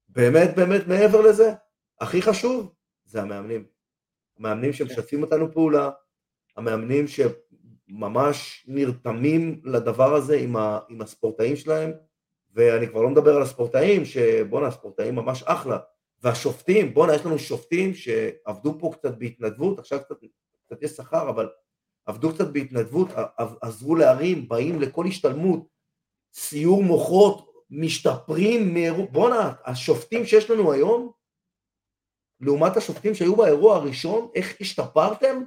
[0.09, 1.53] באמת באמת מעבר לזה,
[1.99, 2.73] הכי חשוב
[3.05, 3.78] זה המאמנים.
[4.39, 5.89] המאמנים שמשתפים אותנו פעולה,
[6.57, 11.91] המאמנים שממש נרתמים לדבר הזה עם, ה, עם הספורטאים שלהם,
[12.53, 15.77] ואני כבר לא מדבר על הספורטאים, שבואנה, הספורטאים ממש אחלה,
[16.23, 20.15] והשופטים, בואנה, יש לנו שופטים שעבדו פה קצת בהתנדבות, עכשיו קצת,
[20.65, 21.49] קצת יש שכר, אבל
[22.05, 23.07] עבדו קצת בהתנדבות,
[23.61, 25.67] עזרו להרים, באים לכל השתלמות,
[26.33, 28.75] סיעור מוחות, משתפרים,
[29.11, 31.11] בואנה, השופטים שיש לנו היום,
[32.41, 35.43] לעומת השופטים שהיו באירוע הראשון, איך השתפרתם?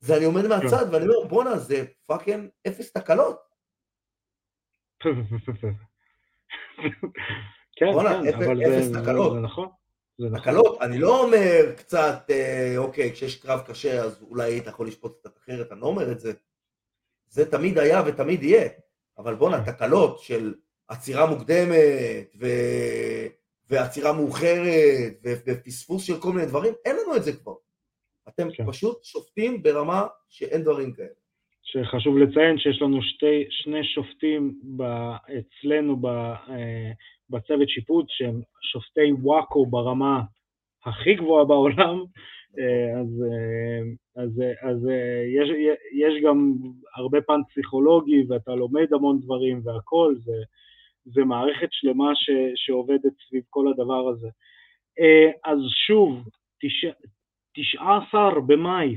[0.00, 3.40] זה אני עומד מהצד ואני אומר, בואנה, זה fucking אפס תקלות.
[7.76, 7.86] כן,
[8.22, 9.00] כן, אבל זה-
[9.40, 9.68] נכון.
[10.18, 10.40] זה נכון.
[10.40, 15.18] תקלות, אני לא אומר קצת, אה, אוקיי, כשיש קרב קשה אז אולי היית יכול לשפוט
[15.20, 16.32] קצת אחרת, אני לא אומר את זה.
[17.28, 18.68] זה תמיד היה ותמיד יהיה,
[19.18, 20.54] אבל בואנה, תקלות של
[20.88, 22.46] עצירה מוקדמת, ו...
[23.70, 25.28] ועצירה מאוחרת, ו...
[25.46, 27.54] ופספוס של כל מיני דברים, אין לנו את זה כבר.
[28.28, 28.66] אתם כן.
[28.66, 31.08] פשוט שופטים ברמה שאין דברים כאלה.
[31.62, 34.82] שחשוב לציין שיש לנו שתי, שני שופטים ב,
[35.38, 36.90] אצלנו ב, אה,
[37.30, 38.40] בצוות שיפוט שהם
[38.72, 40.20] שופטי וואקו ברמה
[40.84, 42.04] הכי גבוהה בעולם,
[42.58, 45.48] אה, אז, אה, אז, אז אה, יש,
[45.92, 46.52] יש גם
[46.96, 50.32] הרבה פן פסיכולוגי ואתה לומד המון דברים והכל, זה,
[51.12, 54.28] זה מערכת שלמה ש, שעובדת סביב כל הדבר הזה.
[55.00, 56.28] אה, אז שוב,
[56.62, 56.90] תשע,
[57.54, 58.96] 19 במאי,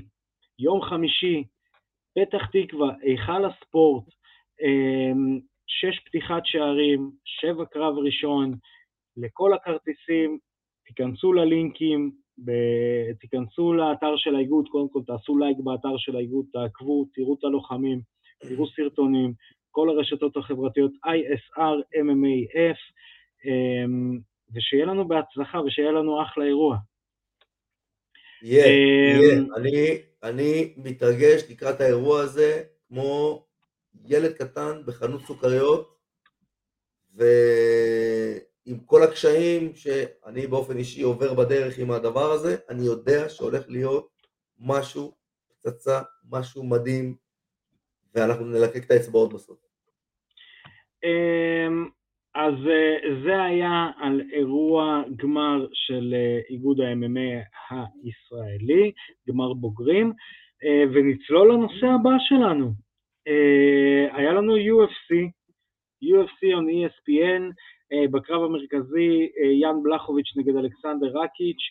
[0.59, 1.43] יום חמישי,
[2.15, 4.03] פתח תקווה, היכל הספורט,
[4.61, 8.53] אמ, שש פתיחת שערים, שבע קרב ראשון,
[9.17, 10.39] לכל הכרטיסים,
[10.85, 12.11] תיכנסו ללינקים,
[12.45, 17.43] ב- תיכנסו לאתר של האיגוד, קודם כל תעשו לייק באתר של האיגוד, תעקבו, תראו את
[17.43, 18.01] הלוחמים,
[18.39, 19.33] תראו סרטונים,
[19.73, 22.79] כל הרשתות החברתיות, ISR, MMAF,
[23.45, 24.19] אמ,
[24.53, 26.77] ושיהיה לנו בהצלחה ושיהיה לנו אחלה אירוע.
[28.43, 29.41] יהיה, אמ, יהיה.
[29.55, 33.45] אני, אני מתרגש לקראת האירוע הזה כמו
[34.05, 35.95] ילד קטן בחנות סוכריות,
[37.15, 44.09] ועם כל הקשיים שאני באופן אישי עובר בדרך עם הדבר הזה, אני יודע שהולך להיות
[44.59, 45.15] משהו,
[45.49, 47.22] פצצה, משהו מדהים,
[48.15, 49.57] ואנחנו נלקק את האצבעות בסוף.
[51.03, 51.89] אמ,
[52.35, 58.91] אז אה, זה היה על אירוע גמר של אה, איגוד ה-MMA הישראלי,
[59.29, 60.13] גמר בוגרים,
[60.63, 62.71] אה, ונצלול לנושא הבא שלנו.
[64.13, 65.09] היה לנו UFC,
[66.03, 67.43] UFC on ESPN,
[68.11, 69.29] בקרב המרכזי
[69.61, 71.63] יאן בלחוביץ' נגד אלכסנדר רקיץ',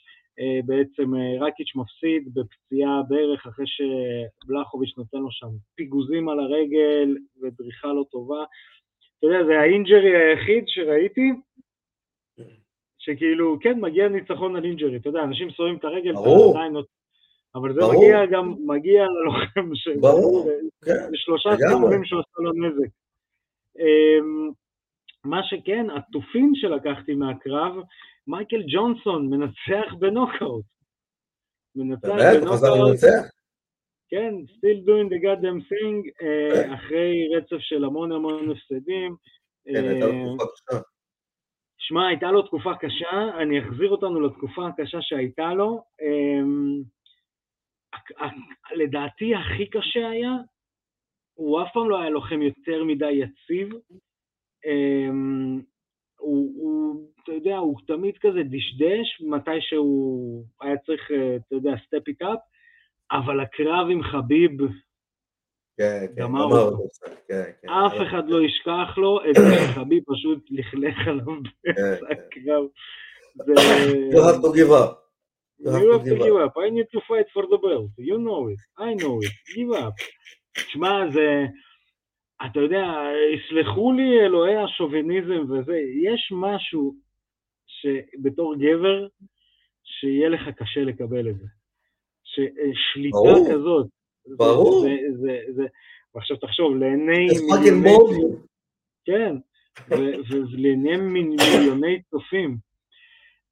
[0.64, 7.88] בעצם אה, רקיץ' מפסיד בפציעה בערך אחרי שבלחוביץ' נותן לו שם פיגוזים על הרגל ודריכה
[7.88, 8.44] לא טובה.
[9.18, 11.30] אתה יודע, זה ה injury היחיד שראיתי,
[12.98, 16.58] שכאילו, כן, מגיע ניצחון על injury, אתה יודע, אנשים שמים את הרגל, ברור.
[16.72, 16.82] לא-
[17.54, 17.94] אבל זה ברור.
[17.94, 20.48] מגיע גם, מגיע ללוחם, ש- ברור,
[20.84, 21.50] כן, שלושה.
[21.68, 22.88] סיבובים שהוא עשה לו נזק.
[23.78, 24.50] אמ,
[25.24, 27.72] מה שכן, התופים שלקחתי מהקרב,
[28.26, 30.64] מייקל ג'ונסון מנצח בנוקאוט.
[31.76, 33.30] מנצח באמת, הוא חזר לנצח?
[34.08, 39.16] כן, still doing the goddamn thing, אה, אחרי רצף של המון המון הפסדים.
[39.64, 40.80] כן, הייתה לו אה, תקופה קשה.
[41.78, 45.84] שמע, הייתה לו תקופה קשה, אני אחזיר אותנו לתקופה הקשה שהייתה לו.
[46.02, 46.82] אמ,
[48.76, 50.30] לדעתי הכי קשה היה,
[51.34, 53.68] הוא אף פעם לא היה לוחם יותר מדי יציב.
[56.22, 61.70] הוא, הוא, אתה יודע, הוא תמיד כזה דשדש מתי שהוא היה צריך, אה, אתה יודע,
[61.86, 62.38] סטפ איט אפ,
[63.12, 64.50] אבל הקרב עם חביב,
[65.78, 66.56] כן, כן, גמר אותו.
[66.56, 66.88] אותו.
[67.28, 67.68] כן, כן.
[67.68, 71.24] אף אחד לא ישכח לו את זה שחביב פשוט לכלך עליו
[71.64, 72.12] באמצע כן.
[72.12, 72.64] הקרב.
[73.46, 73.52] זה...
[74.12, 75.02] You have to give up.
[75.60, 76.56] You have to give up.
[76.56, 76.62] up.
[76.66, 77.92] I need to fight for the belt.
[77.98, 78.60] You know it.
[78.78, 79.34] I know it.
[79.54, 79.94] Give up.
[80.54, 81.46] תשמע, זה...
[82.46, 82.84] אתה יודע,
[83.34, 86.94] יסלחו לי אלוהי השוביניזם וזה, יש משהו
[87.66, 89.06] שבתור גבר,
[89.84, 91.46] שיהיה לך קשה לקבל את זה.
[92.24, 93.46] ששליטה ברור.
[93.52, 93.86] כזאת.
[94.24, 94.82] זה- ברור.
[94.82, 95.66] זה, זה, זה,
[96.14, 97.26] ועכשיו תחשוב, לעיני
[97.60, 98.36] מיליוני...
[99.04, 99.36] כן,
[99.88, 102.56] ולעיני מיל- מיליוני צופים.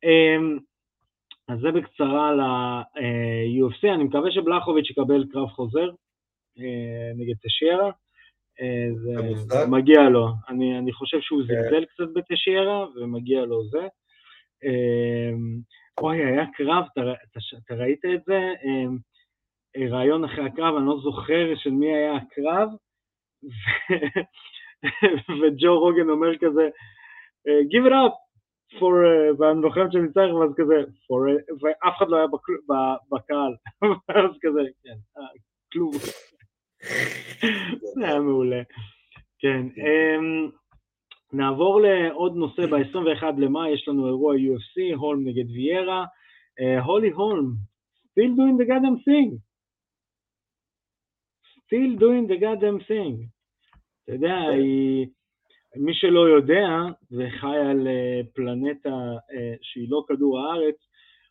[0.05, 0.59] אמ,
[1.49, 5.91] אז זה בקצרה ל-UFC, אני מקווה שבלחוביץ' יקבל קרב חוזר
[6.59, 7.91] אה, נגד תשיירה, אה,
[8.95, 11.47] זה זה מגיע לו, אני, אני חושב שהוא כן.
[11.47, 13.87] זלזל קצת בתשיירה ומגיע לו זה.
[14.65, 15.61] אמ,
[16.01, 17.01] אוי, היה קרב, אתה,
[17.67, 18.39] אתה, ראית את זה?
[18.65, 18.97] אמ,
[19.77, 22.69] אה, ראיון אחרי הקרב, אני לא זוכר של מי היה הקרב,
[25.41, 26.69] וג'ו רוגן אומר כזה,
[27.49, 28.15] אה, give it up,
[28.79, 30.75] for, uh, ואני לוחם שניצח, ואז כזה,
[31.07, 32.27] for, ואף אחד לא היה
[33.11, 33.55] בקהל,
[34.09, 35.29] ואז כזה, כן, אה,
[35.73, 35.93] כלום.
[37.95, 38.63] זה היה מעולה.
[39.39, 40.51] כן, אמ,
[41.33, 46.05] נעבור לעוד נושא, ב-21 למאי יש לנו אירוע UFC, הולם נגד ויירה,
[46.61, 47.53] אה, הולי הולם,
[48.07, 49.37] still doing the goddamn thing.
[51.67, 53.27] still doing the goddamn thing.
[54.05, 54.59] אתה יודע, כן.
[54.59, 55.07] היא,
[55.77, 56.69] מי שלא יודע
[57.13, 58.89] וחי על אה, פלנטה
[59.33, 60.77] אה, שהיא לא כדור הארץ,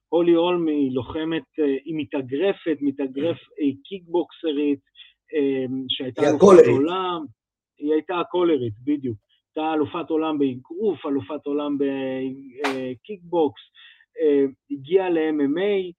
[0.10, 1.44] הולי הולם היא לוחמת,
[1.86, 4.89] היא מתאגרפת, מתאגרף, היא קיקבוקסרית,
[5.90, 6.68] שהייתה היא אלופת.
[6.68, 7.26] עולם,
[7.78, 9.18] היא הייתה הקולרית, בדיוק.
[9.56, 13.62] הייתה אלופת עולם באגרוף, אלופת עולם בקיקבוקס,
[14.20, 15.94] אה, הגיעה ל-MMA,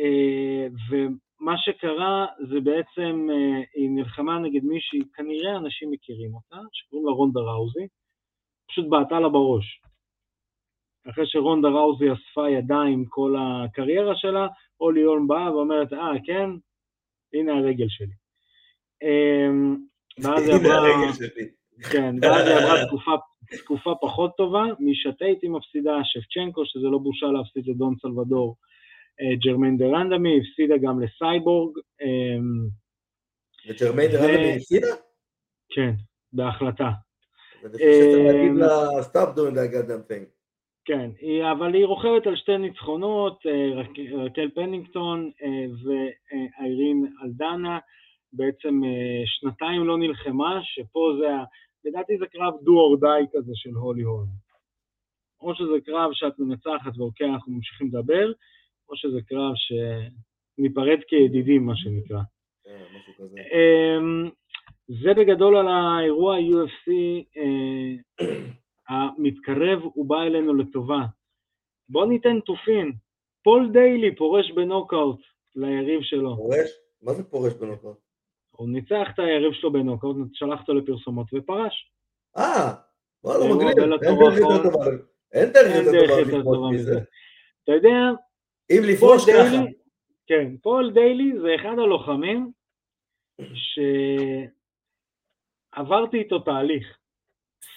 [0.00, 7.06] אה, ומה שקרה זה בעצם, אה, היא נלחמה נגד מישהי, כנראה אנשים מכירים אותה, שקוראים
[7.06, 7.86] לה רונדה ראוזי,
[8.68, 9.80] פשוט בעטה לה בראש.
[11.10, 14.46] אחרי שרונדה ראוזי אספה ידיים כל הקריירה שלה,
[14.80, 16.50] אולי הולם באה ואומרת, אה, כן,
[17.32, 18.14] הנה הרגל שלי.
[19.02, 19.76] אמ,
[20.18, 21.12] ואז היא עברה...
[21.92, 23.10] כן, ואז היא עברה תקופה,
[23.58, 28.56] תקופה פחות טובה, משטייט היא מפסידה, שבצ'נקו, שזה לא בושה להפסיד לדון סלבדור,
[29.20, 32.68] אה, ג'רמיין דרנדמי, הפסידה גם לסייבורג, אמ,
[33.68, 34.86] וג'רמיין ו- דרנדמי הפסידה?
[35.74, 35.90] כן,
[36.32, 36.90] בהחלטה.
[37.64, 37.70] אמ.
[40.84, 41.10] כן,
[41.52, 45.48] אבל היא רוכבת על שתי ניצחונות, אה, רק- רקל פנינגטון אה,
[45.84, 47.78] ואיירין אלדנה,
[48.32, 51.28] בעצם אה, שנתיים לא נלחמה, שפה זה,
[51.84, 54.50] לדעתי זה קרב do or die כזה של הולי הולם.
[55.40, 58.32] או שזה קרב שאת מנצחת ואוקיי, אנחנו ממשיכים לדבר,
[58.88, 62.20] או שזה קרב שניפרד כידידים, מה שנקרא.
[62.64, 62.84] כן.
[63.54, 64.30] אמ,
[65.02, 66.90] זה בגדול על האירוע UFC
[67.36, 68.26] אה,
[68.88, 71.00] המתקרב, הוא בא אלינו לטובה.
[71.88, 72.92] בוא ניתן תופין.
[73.44, 75.20] פול דיילי פורש בנוקאוט
[75.56, 76.36] ליריב שלו.
[76.36, 76.70] פורש?
[77.02, 77.98] מה זה פורש בנוקאוט?
[78.60, 81.92] הוא ניצח את היריב שלו בנוקאוט, שלח אותו לפרסומות ופרש.
[82.36, 82.72] אה,
[83.24, 83.76] וואלה, מגניב.
[83.76, 84.30] בלטור
[85.32, 85.86] אין דרך.
[86.26, 86.70] יותר טובה.
[86.70, 87.00] מזה.
[87.64, 87.96] אתה יודע,
[88.70, 89.56] אם לפרוש ככה.
[90.26, 92.52] כן, פול דיילי זה אחד הלוחמים
[95.74, 96.96] שעברתי איתו תהליך.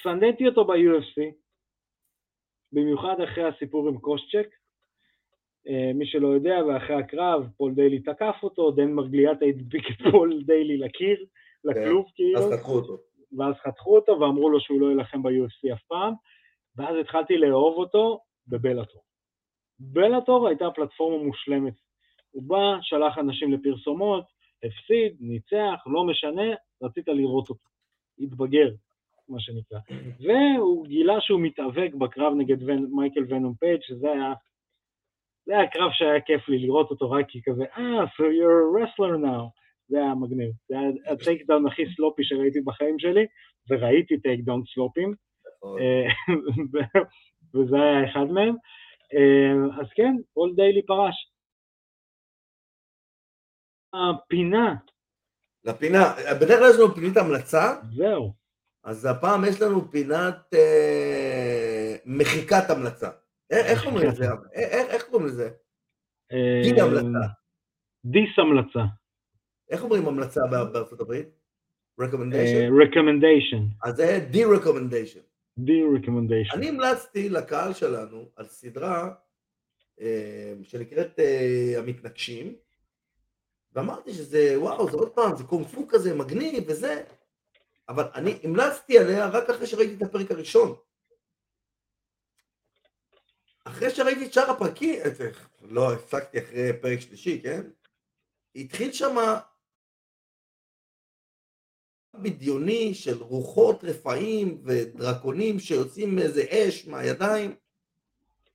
[0.01, 1.21] שנאתי אותו ב-UFC,
[2.71, 4.47] במיוחד אחרי הסיפור עם קושצ'ק.
[5.67, 10.43] אה, מי שלא יודע, ואחרי הקרב, פול דיילי תקף אותו, דן מרגליאטה הדביק את פול
[10.45, 11.25] דיילי לקיר,
[11.63, 12.39] לכלוב כאילו.
[12.39, 12.97] אז חתכו אותו.
[13.37, 16.13] ואז חתכו אותו ואמרו לו שהוא לא יילחם ב-UFC אף פעם,
[16.75, 19.01] ואז התחלתי לאהוב אותו בבלאטור.
[19.79, 21.73] בלאטור הייתה פלטפורמה מושלמת.
[22.31, 24.23] הוא בא, שלח אנשים לפרסומות,
[24.63, 27.69] הפסיד, ניצח, לא משנה, רצית לראות אותו.
[28.19, 28.69] התבגר,
[29.29, 29.79] מה שנקרא.
[30.19, 34.33] והוא גילה שהוא מתאבק בקרב נגד ון, מייקל ונום פייג', שזה היה,
[35.45, 38.75] זה היה קרב שהיה כיף לי לראות אותו רק כי כזה, אה, so you're a
[38.75, 39.63] wrestler now.
[39.87, 40.51] זה היה מגניב.
[40.69, 43.25] זה היה ה takedown הכי sloppy שראיתי בחיים שלי,
[43.69, 45.13] וראיתי takedown סלופים,
[45.47, 45.79] נכון.
[45.81, 46.07] אה,
[47.53, 48.55] וזה היה אחד מהם.
[49.13, 51.29] אה, אז כן, פול דיילי פרש.
[53.93, 54.75] הפינה,
[55.63, 55.99] לפינה,
[56.41, 58.33] בדרך כלל יש לנו פינית המלצה, זהו.
[58.83, 63.09] אז הפעם יש לנו פינת אה, מחיקת המלצה.
[63.53, 64.25] א- איך אומרים לזה?
[64.29, 65.49] א- איך איך קוראים לזה?
[66.31, 67.27] אה, המלצה.
[68.05, 68.79] dis המלצה.
[69.69, 71.27] איך אומרים המלצה בא- בארצות הברית?
[72.01, 72.71] אה, recommendation?
[72.83, 73.61] recommendation.
[73.83, 75.21] אז זה de-recommendation.
[75.57, 76.55] די recommendation.
[76.55, 79.09] אני המלצתי לקהל שלנו על סדרה
[80.01, 82.55] אה, שנקראת אה, המתנגשים,
[83.73, 87.03] ואמרתי שזה, וואו, זה עוד פעם, זה קונג פו כזה מגניב וזה,
[87.89, 90.75] אבל אני המלצתי עליה רק אחרי שראיתי את הפרק הראשון.
[93.65, 97.61] אחרי שראיתי את שאר הפרקים, את זה, לא הפסקתי אחרי פרק שלישי, כן?
[98.55, 99.39] התחיל שמה
[102.13, 107.55] בדיוני של רוחות רפאים ודרקונים שיוצאים מאיזה אש מהידיים.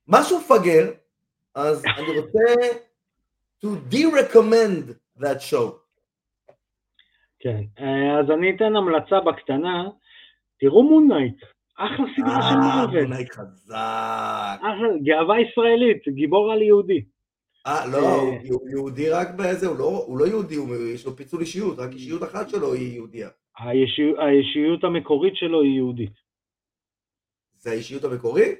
[0.07, 0.91] משהו מפגר,
[1.55, 2.53] אז אני רוצה
[3.65, 5.71] to de-recommend that show.
[7.39, 7.63] כן.
[7.79, 9.89] אה, אז אני אתן המלצה בקטנה.
[10.59, 11.43] תראו מונייט.
[11.79, 13.03] אחלה סדרה של אה, מרוויל.
[13.03, 13.75] מונייט חזק.
[14.61, 17.01] אחלה, גאווה ישראלית, גיבור על יהודי.
[17.67, 18.37] אה, לא, אה.
[18.49, 20.55] הוא יהודי רק בזה, הוא לא- לא יהודי,
[20.93, 23.29] יש לו פיצול אישיות, רק אישיות אחת שלו היא יהודייה.
[24.17, 26.13] הישות המקורית שלו היא יהודית.
[27.57, 28.59] זה האישיות המקורית?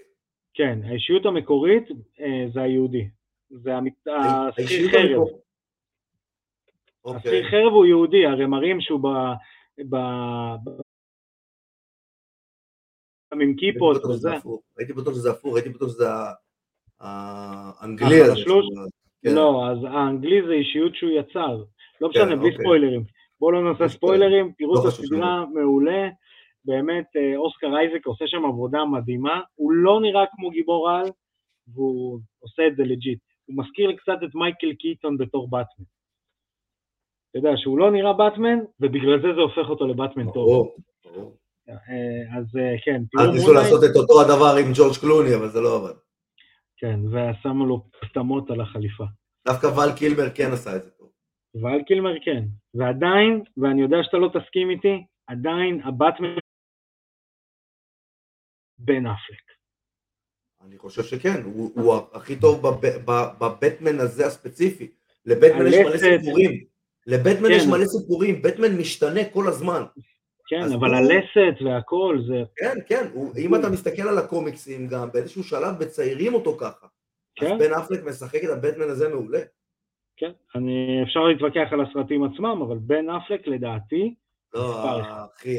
[0.53, 1.83] כן, האישיות המקורית
[2.19, 3.07] אה, זה היהודי.
[3.49, 4.09] זה השכיר
[4.57, 5.27] האישיות חרב.
[7.05, 7.43] השכיר אוקיי.
[7.51, 8.99] חרב הוא יהודי, הרי מראים שהוא
[13.33, 14.29] עם הייתי כיפות וזה.
[14.77, 16.05] הייתי בטוח שזה הפוך, הייתי בטוח שזה
[16.99, 18.43] האנגלי הזה.
[19.23, 19.35] כן.
[19.35, 21.63] לא, אז האנגלי זה אישיות שהוא יצר.
[22.01, 22.63] לא כן, משנה, בלי אוקיי.
[22.63, 23.03] ספוילרים.
[23.39, 26.09] בואו לא נעשה בלי ספוילרים, תראו לא את חשוב הסדרה, מעולה.
[26.65, 29.41] באמת, אה, אוסקר אייזק עושה שם עבודה מדהימה.
[29.55, 31.05] הוא לא נראה כמו גיבור על,
[31.73, 33.19] והוא עושה את זה legit.
[33.45, 35.85] הוא מזכיר קצת את מייקל קיטון בתור באטמן.
[37.29, 40.33] אתה יודע, שהוא לא נראה באטמן, ובגלל זה זה הופך אותו לבאטמן טוב.
[40.33, 40.75] ברור,
[41.05, 41.37] ברור.
[41.69, 45.49] אה, אז אה, כן, תראו אז ניסו לעשות את אותו הדבר עם ג'ורג' קלוני, אבל
[45.49, 45.99] זה לא עבד.
[46.77, 49.03] כן, ושמו לו פטמות על החליפה.
[49.47, 51.11] דווקא ואל קילמר כן עשה את זה טוב.
[51.63, 52.43] ואל קילמר כן.
[52.73, 56.35] ועדיין, ואני יודע שאתה לא תסכים איתי, עדיין הבטמן
[58.77, 59.49] בן אפלק.
[60.61, 64.91] אני חושב שכן, הוא הוא הכי טוב בב- ב- בבטמן הזה הספציפי.
[65.25, 65.97] לבטמן יש מלא.
[65.97, 66.65] סיפורים.
[67.07, 67.53] לבטמן כן.
[67.55, 69.81] יש מלא סיפורים, בטמן משתנה כל הזמן.
[70.49, 72.43] כן, אז אבל הוא- הלסת והכל זה...
[72.55, 76.87] כן, כן, הוא- אם אתה מסתכל על הקומיקסים גם, באיזשהו שלב מציירים אותו ככה.
[77.41, 79.39] אז כן, בן אפלק משחק את הבטמן הזה מעולה.
[80.17, 80.31] כן.
[80.55, 84.15] אני, אפשר להתווכח על הסרטים עצמם, אבל בן אפלק לדעתי,
[84.53, 84.99] לא.
[85.35, 85.57] אחי,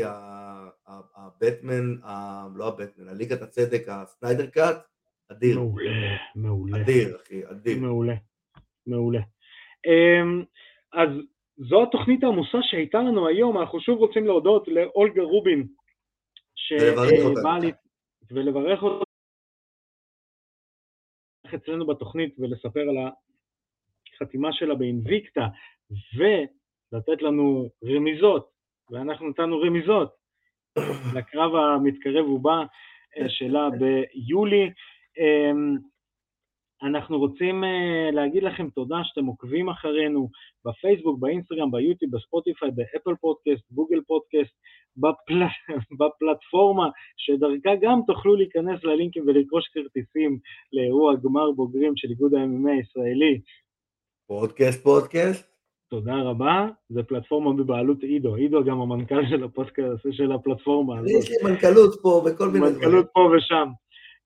[1.16, 4.76] הבטמן, ה- לא הבטמן, הליגת הצדק, הסניידר קאט,
[5.32, 5.58] אדיר.
[5.58, 5.90] מעולה,
[6.34, 6.80] מעולה.
[6.82, 7.78] אדיר, אחי, אדיר.
[7.78, 8.14] מעולה,
[8.86, 9.20] מעולה.
[9.86, 10.42] אמ,
[10.92, 11.08] אז
[11.68, 15.66] זו התוכנית העמוסה שהייתה לנו היום, אנחנו שוב רוצים להודות לאולגה רובין.
[16.54, 17.72] שבאה לי,
[18.30, 19.04] ולברך אותה
[21.54, 22.96] אצלנו בתוכנית ולספר על
[24.14, 25.46] החתימה שלה באינביקטה,
[26.16, 28.50] ולתת לנו רמיזות,
[28.90, 30.16] ואנחנו נתנו רמיזות
[31.16, 32.64] לקרב המתקרב ובא
[33.18, 34.70] אה, שלה ביולי.
[36.82, 40.28] אנחנו רוצים אה, להגיד לכם תודה שאתם עוקבים אחרינו
[40.64, 44.54] בפייסבוק, באינסטגרם, ביוטיוב, בספוטיפיי, באפל פודקאסט, גוגל פודקאסט,
[44.96, 45.42] בפל...
[45.98, 50.38] בפלטפורמה, שדרכה גם תוכלו להיכנס ללינקים ולרכוש כרטיסים
[50.72, 53.40] לאירוע גמר בוגרים של איגוד ה-MMA הישראלי.
[54.26, 55.50] פודקאסט, פודקאסט.
[55.90, 61.10] תודה רבה, זו פלטפורמה בבעלות עידו, עידו גם המנכ"ל של הפודקאסט, של הפלטפורמה הזאת.
[61.10, 62.74] יש לי מנכ"לות פה וכל מיני דברים.
[62.74, 63.68] מנכ"לות פה ושם.